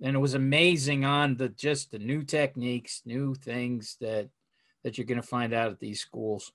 [0.01, 4.29] And it was amazing on the just the new techniques, new things that
[4.83, 6.51] that you're going to find out at these schools.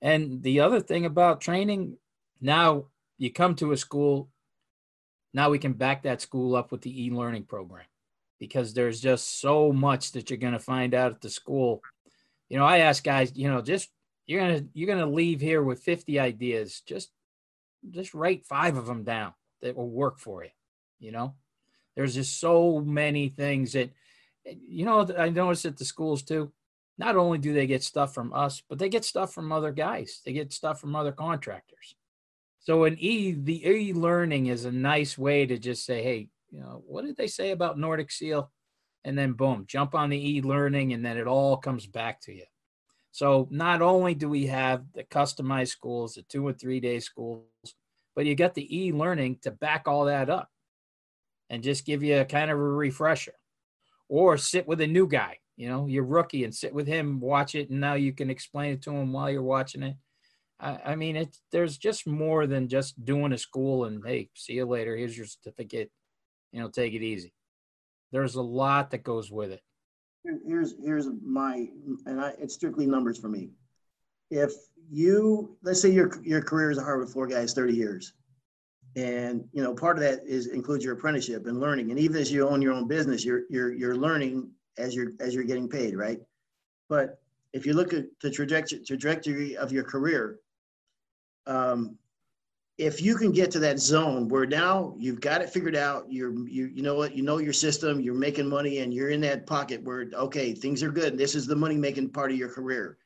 [0.00, 1.96] And the other thing about training,
[2.40, 2.86] now
[3.18, 4.28] you come to a school,
[5.32, 7.86] now we can back that school up with the e-learning program
[8.38, 11.82] because there's just so much that you're going to find out at the school.
[12.48, 13.90] You know, I ask guys, you know, just
[14.26, 16.82] you're going to you're going to leave here with 50 ideas.
[16.86, 17.10] Just
[17.90, 20.50] just write 5 of them down that will work for you,
[21.00, 21.34] you know?
[21.96, 23.90] There's just so many things that
[24.44, 26.52] you know, I notice at the schools too.
[26.96, 30.20] Not only do they get stuff from us, but they get stuff from other guys.
[30.24, 31.94] They get stuff from other contractors.
[32.60, 36.82] So an e the e-learning is a nice way to just say, hey, you know,
[36.86, 38.50] what did they say about Nordic Seal?
[39.04, 42.44] And then boom, jump on the e-learning and then it all comes back to you.
[43.10, 47.44] So not only do we have the customized schools, the two and three day schools,
[48.14, 50.48] but you got the e-learning to back all that up
[51.50, 53.34] and just give you a kind of a refresher.
[54.08, 55.38] or sit with a new guy.
[55.56, 58.72] You know, you're rookie and sit with him, watch it, and now you can explain
[58.72, 59.96] it to him while you're watching it.
[60.58, 64.54] I, I mean, it's there's just more than just doing a school and hey, see
[64.54, 64.96] you later.
[64.96, 65.90] Here's your certificate.
[66.52, 67.32] You know, take it easy.
[68.12, 69.60] There's a lot that goes with it.
[70.46, 71.68] Here's here's my
[72.06, 73.50] and I it's strictly numbers for me.
[74.30, 74.52] If
[74.90, 78.12] you let's say your your career as a hardwood floor guy is 30 years,
[78.96, 82.30] and you know part of that is includes your apprenticeship and learning, and even as
[82.30, 85.96] you own your own business, you're you're you're learning as you're as you're getting paid,
[85.96, 86.20] right?
[86.88, 87.20] But
[87.52, 90.38] if you look at the trajectory trajectory of your career,
[91.46, 91.96] um,
[92.78, 96.32] if you can get to that zone where now you've got it figured out, you're
[96.48, 99.46] you you know what you know your system, you're making money, and you're in that
[99.46, 101.18] pocket where okay things are good.
[101.18, 102.98] This is the money making part of your career.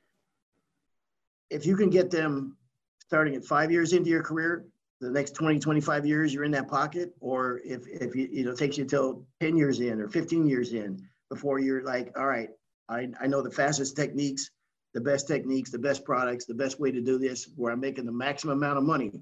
[1.50, 2.56] If you can get them
[3.00, 4.66] starting at five years into your career,
[5.00, 8.52] the next 20, 25 years you're in that pocket, or if if you you know
[8.52, 12.26] it takes you till 10 years in or 15 years in before you're like, all
[12.26, 12.48] right,
[12.88, 14.50] I, I know the fastest techniques,
[14.94, 18.06] the best techniques, the best products, the best way to do this, where I'm making
[18.06, 19.12] the maximum amount of money.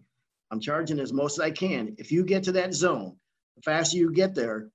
[0.50, 1.94] I'm charging as most as I can.
[1.98, 3.16] If you get to that zone,
[3.56, 4.68] the faster you get there,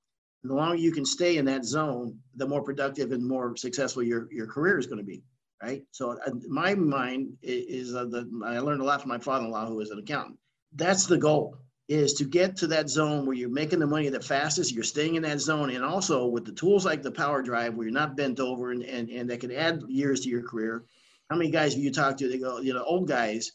[0.44, 4.28] the longer you can stay in that zone, the more productive and more successful your,
[4.32, 5.24] your career is going to be.
[5.64, 5.84] Right.
[5.92, 9.76] So uh, my mind is uh, the I learned a lot from my father-in-law, who
[9.76, 10.40] was an accountant.
[10.74, 11.58] That's the goal
[11.90, 15.16] is to get to that zone where you're making the money the fastest, you're staying
[15.16, 18.16] in that zone, and also with the tools like the power drive where you're not
[18.16, 20.86] bent over and, and, and that can add years to your career.
[21.30, 22.30] How many guys have you talked to?
[22.30, 23.52] They go, you know, old guys,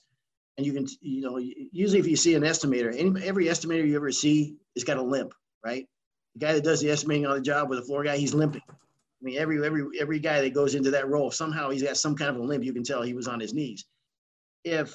[0.59, 3.97] and you can, you know, usually if you see an estimator, any, every estimator you
[3.97, 5.33] ever see has got a limp,
[5.65, 5.87] right?
[6.35, 8.63] The guy that does the estimating on the job with a floor guy, he's limping.
[8.69, 12.17] I mean, every every every guy that goes into that role, somehow he's got some
[12.17, 12.65] kind of a limp.
[12.65, 13.87] You can tell he was on his knees.
[14.63, 14.95] If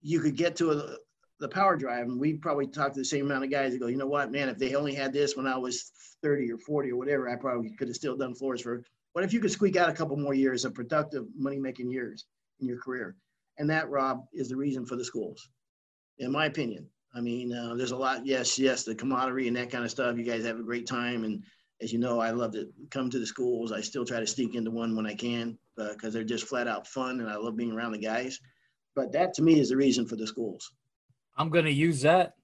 [0.00, 0.96] you could get to a,
[1.40, 3.86] the power drive, and we probably talked to the same amount of guys that go,
[3.86, 6.90] you know what, man, if they only had this when I was 30 or 40
[6.90, 8.82] or whatever, I probably could have still done floors for.
[9.12, 12.26] What if you could squeak out a couple more years of productive money making years
[12.60, 13.16] in your career?
[13.58, 15.48] And that, Rob, is the reason for the schools,
[16.18, 16.88] in my opinion.
[17.14, 18.26] I mean, uh, there's a lot.
[18.26, 20.16] Yes, yes, the camaraderie and that kind of stuff.
[20.16, 21.42] You guys have a great time, and
[21.80, 23.72] as you know, I love to come to the schools.
[23.72, 26.68] I still try to sneak into one when I can because uh, they're just flat
[26.68, 28.38] out fun, and I love being around the guys.
[28.94, 30.70] But that to me is the reason for the schools.
[31.38, 32.34] I'm gonna use that.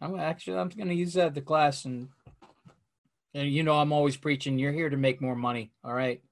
[0.00, 2.08] I'm actually I'm gonna use that at the class and
[3.34, 4.58] and you know I'm always preaching.
[4.58, 5.70] You're here to make more money.
[5.84, 6.22] All right.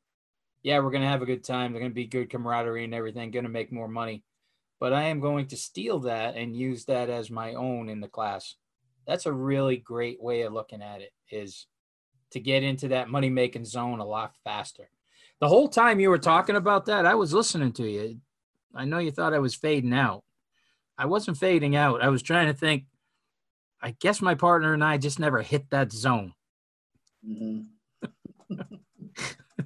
[0.62, 1.72] Yeah, we're gonna have a good time.
[1.72, 3.30] They're gonna be good camaraderie and everything.
[3.30, 4.24] Gonna make more money,
[4.80, 8.08] but I am going to steal that and use that as my own in the
[8.08, 8.54] class.
[9.06, 11.12] That's a really great way of looking at it.
[11.30, 11.66] Is
[12.30, 14.88] to get into that money making zone a lot faster.
[15.38, 18.20] The whole time you were talking about that, I was listening to you.
[18.74, 20.24] I know you thought I was fading out.
[20.98, 22.02] I wasn't fading out.
[22.02, 22.84] I was trying to think.
[23.82, 26.32] I guess my partner and I just never hit that zone.
[27.28, 27.60] Mm-hmm.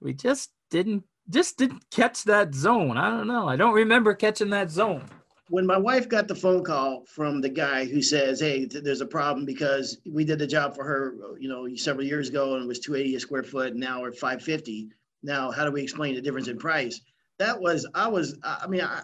[0.00, 2.96] we just didn't just didn't catch that zone.
[2.96, 3.48] I don't know.
[3.48, 5.04] I don't remember catching that zone.
[5.50, 9.00] When my wife got the phone call from the guy who says, "Hey, th- there's
[9.00, 12.64] a problem because we did the job for her, you know, several years ago and
[12.64, 14.90] it was 280 a square foot, and now we're 550.
[15.22, 17.00] Now, how do we explain the difference in price?"
[17.38, 19.02] That was I was I mean I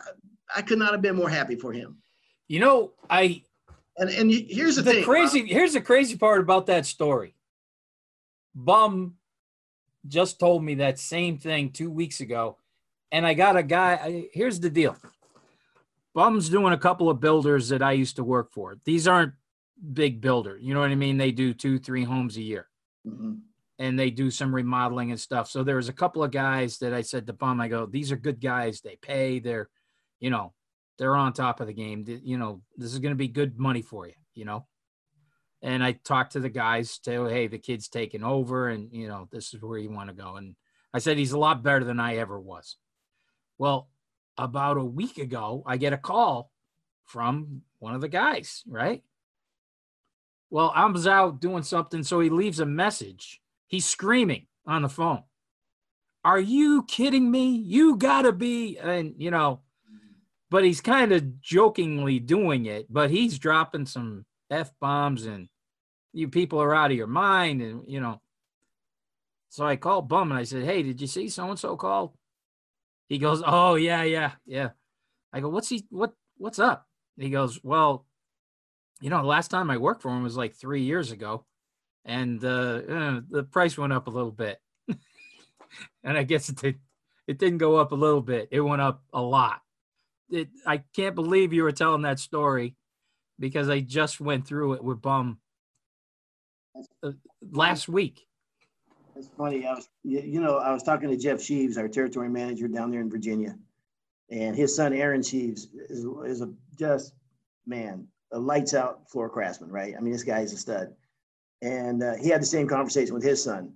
[0.54, 1.98] I could not have been more happy for him.
[2.48, 3.42] You know, I
[3.96, 5.04] and and here's the, the thing.
[5.04, 7.34] Crazy here's the crazy part about that story.
[8.54, 9.14] Bum
[10.06, 12.58] just told me that same thing 2 weeks ago
[13.10, 14.96] and I got a guy I, here's the deal.
[16.14, 18.76] Bum's doing a couple of builders that I used to work for.
[18.84, 19.32] These aren't
[19.92, 20.62] big builders.
[20.62, 21.16] You know what I mean?
[21.16, 22.68] They do 2 3 homes a year.
[23.06, 23.34] Mm-hmm
[23.78, 25.48] and they do some remodeling and stuff.
[25.50, 28.12] So there was a couple of guys that I said to Bum, I go, these
[28.12, 28.80] are good guys.
[28.80, 29.40] They pay.
[29.40, 29.68] They're,
[30.20, 30.52] you know,
[30.98, 32.04] they're on top of the game.
[32.06, 34.14] You know, this is going to be good money for you.
[34.34, 34.66] You know,
[35.62, 39.28] and I talked to the guys to, hey, the kid's taking over, and you know,
[39.32, 40.36] this is where you want to go.
[40.36, 40.56] And
[40.92, 42.76] I said he's a lot better than I ever was.
[43.58, 43.88] Well,
[44.36, 46.50] about a week ago, I get a call
[47.04, 49.02] from one of the guys, right?
[50.50, 53.40] Well, I was out doing something, so he leaves a message
[53.74, 55.24] He's screaming on the phone.
[56.24, 57.56] Are you kidding me?
[57.56, 59.62] You gotta be, and you know,
[60.48, 65.48] but he's kind of jokingly doing it, but he's dropping some F bombs and
[66.12, 67.62] you people are out of your mind.
[67.62, 68.20] And, you know,
[69.48, 72.12] so I called Bum and I said, Hey, did you see so and so called?
[73.08, 74.68] He goes, Oh, yeah, yeah, yeah.
[75.32, 76.86] I go, What's he, what, what's up?
[77.18, 78.06] He goes, Well,
[79.00, 81.44] you know, the last time I worked for him was like three years ago
[82.04, 84.60] and uh, uh, the price went up a little bit.
[86.04, 86.78] and I guess it did,
[87.26, 89.60] it didn't go up a little bit; it went up a lot.
[90.30, 92.76] It, I can't believe you were telling that story
[93.38, 95.38] because I just went through it with Bum
[97.02, 97.12] uh,
[97.52, 98.26] last week.
[99.16, 99.66] It's funny.
[99.66, 102.90] I was, you, you know, I was talking to Jeff Sheaves, our territory manager down
[102.90, 103.56] there in Virginia,
[104.30, 107.14] and his son Aaron Sheaves is, is a just
[107.66, 109.94] man, a lights out floor craftsman, right?
[109.96, 110.94] I mean, this guy is a stud,
[111.64, 113.72] and uh, he had the same conversation with his son.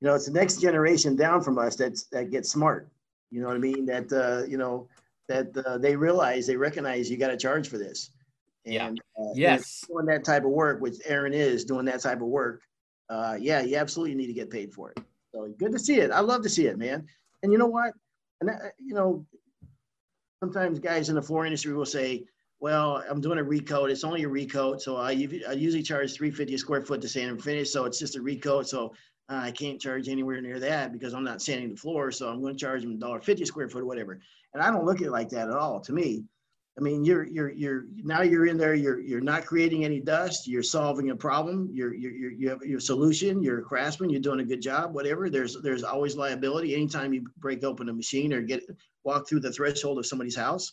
[0.00, 2.88] You know, it's the next generation down from us that's that gets smart.
[3.30, 3.84] You know what I mean?
[3.86, 4.88] That uh, you know
[5.28, 8.10] that uh, they realize they recognize you got to charge for this.
[8.64, 8.90] And, yeah.
[9.20, 9.84] Uh, yes.
[9.88, 12.62] Doing that type of work, which Aaron is doing that type of work.
[13.08, 15.00] Uh, yeah, you absolutely need to get paid for it.
[15.34, 16.10] So good to see it.
[16.10, 17.06] I love to see it, man.
[17.42, 17.92] And you know what?
[18.40, 19.26] And that, you know,
[20.40, 22.24] sometimes guys in the floor industry will say,
[22.62, 23.90] "Well, I'm doing a recoat.
[23.90, 25.10] It's only a recoat, so I,
[25.48, 27.72] I usually charge 350 a square foot to sand and finish.
[27.72, 28.68] So it's just a recoat.
[28.68, 28.94] So
[29.28, 32.12] uh, I can't charge anywhere near that because I'm not sanding the floor.
[32.12, 34.20] So I'm going to charge them $1.50 a square foot or whatever.
[34.54, 35.80] And I don't look at it like that at all.
[35.80, 36.22] To me,
[36.78, 38.74] I mean, you're you're you're now you're in there.
[38.74, 40.46] You're you're not creating any dust.
[40.46, 41.68] You're solving a problem.
[41.72, 43.42] You're you're, you're you have your solution.
[43.42, 44.08] You're a craftsman.
[44.08, 44.94] You're doing a good job.
[44.94, 45.28] Whatever.
[45.28, 48.62] There's there's always liability anytime you break open a machine or get
[49.02, 50.72] walk through the threshold of somebody's house.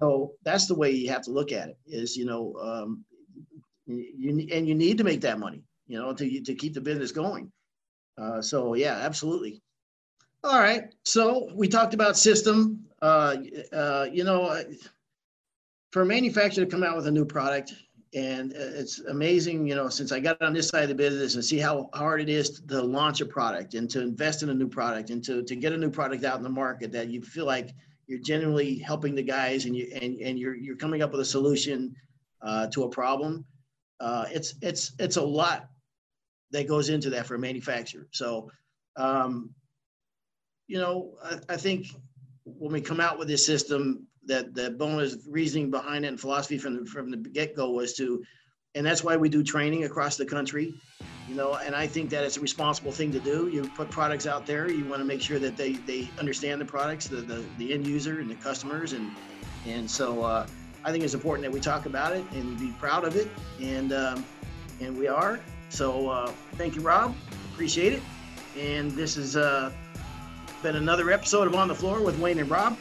[0.00, 1.78] So that's the way you have to look at it.
[1.86, 3.04] Is you know um,
[3.86, 5.62] you and you need to make that money.
[5.86, 7.50] You know to to keep the business going.
[8.18, 9.62] Uh, so yeah, absolutely.
[10.44, 10.94] All right.
[11.04, 12.84] So we talked about system.
[13.02, 13.36] Uh,
[13.72, 14.62] uh, you know
[15.92, 17.72] for a manufacturer to come out with a new product
[18.14, 21.44] and it's amazing you know since i got on this side of the business and
[21.44, 24.68] see how hard it is to launch a product and to invest in a new
[24.68, 27.46] product and to, to get a new product out in the market that you feel
[27.46, 27.74] like
[28.06, 31.24] you're genuinely helping the guys and you and, and you're you're coming up with a
[31.24, 31.94] solution
[32.42, 33.44] uh, to a problem
[34.00, 35.68] uh, it's it's it's a lot
[36.50, 38.06] that goes into that for a manufacturer.
[38.12, 38.50] So
[38.96, 39.50] um,
[40.66, 41.86] you know I, I think
[42.44, 46.58] when we come out with this system that the Bona's reasoning behind it and philosophy
[46.58, 48.24] from the, from the get-go was to
[48.76, 50.74] and that's why we do training across the country
[51.28, 53.48] you know and i think that it's a responsible thing to do.
[53.48, 56.64] You put products out there you want to make sure that they they understand the
[56.64, 59.10] products the the, the end user and the customers and
[59.66, 60.46] and so uh,
[60.84, 63.28] i think it's important that we talk about it and be proud of it
[63.60, 64.24] and um,
[64.80, 65.40] and we are.
[65.68, 67.14] So uh, thank you rob.
[67.52, 68.02] Appreciate it.
[68.58, 69.72] And this has uh,
[70.62, 72.76] been another episode of on the floor with wayne and rob.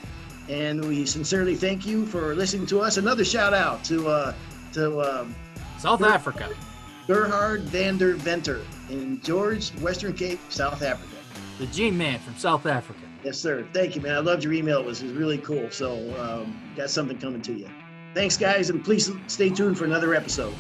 [0.48, 2.98] And we sincerely thank you for listening to us.
[2.98, 4.34] Another shout out to uh,
[4.74, 5.36] to um,
[5.78, 6.50] South Ger- Africa,
[7.08, 11.16] Gerhard Vander Venter in George, Western Cape, South Africa.
[11.60, 13.00] The G Man from South Africa.
[13.24, 13.66] Yes, sir.
[13.74, 14.14] Thank you, man.
[14.16, 14.80] I loved your email.
[14.80, 15.70] It was, it was really cool.
[15.72, 17.68] So, um, got something coming to you.
[18.14, 20.54] Thanks, guys, and please stay tuned for another episode.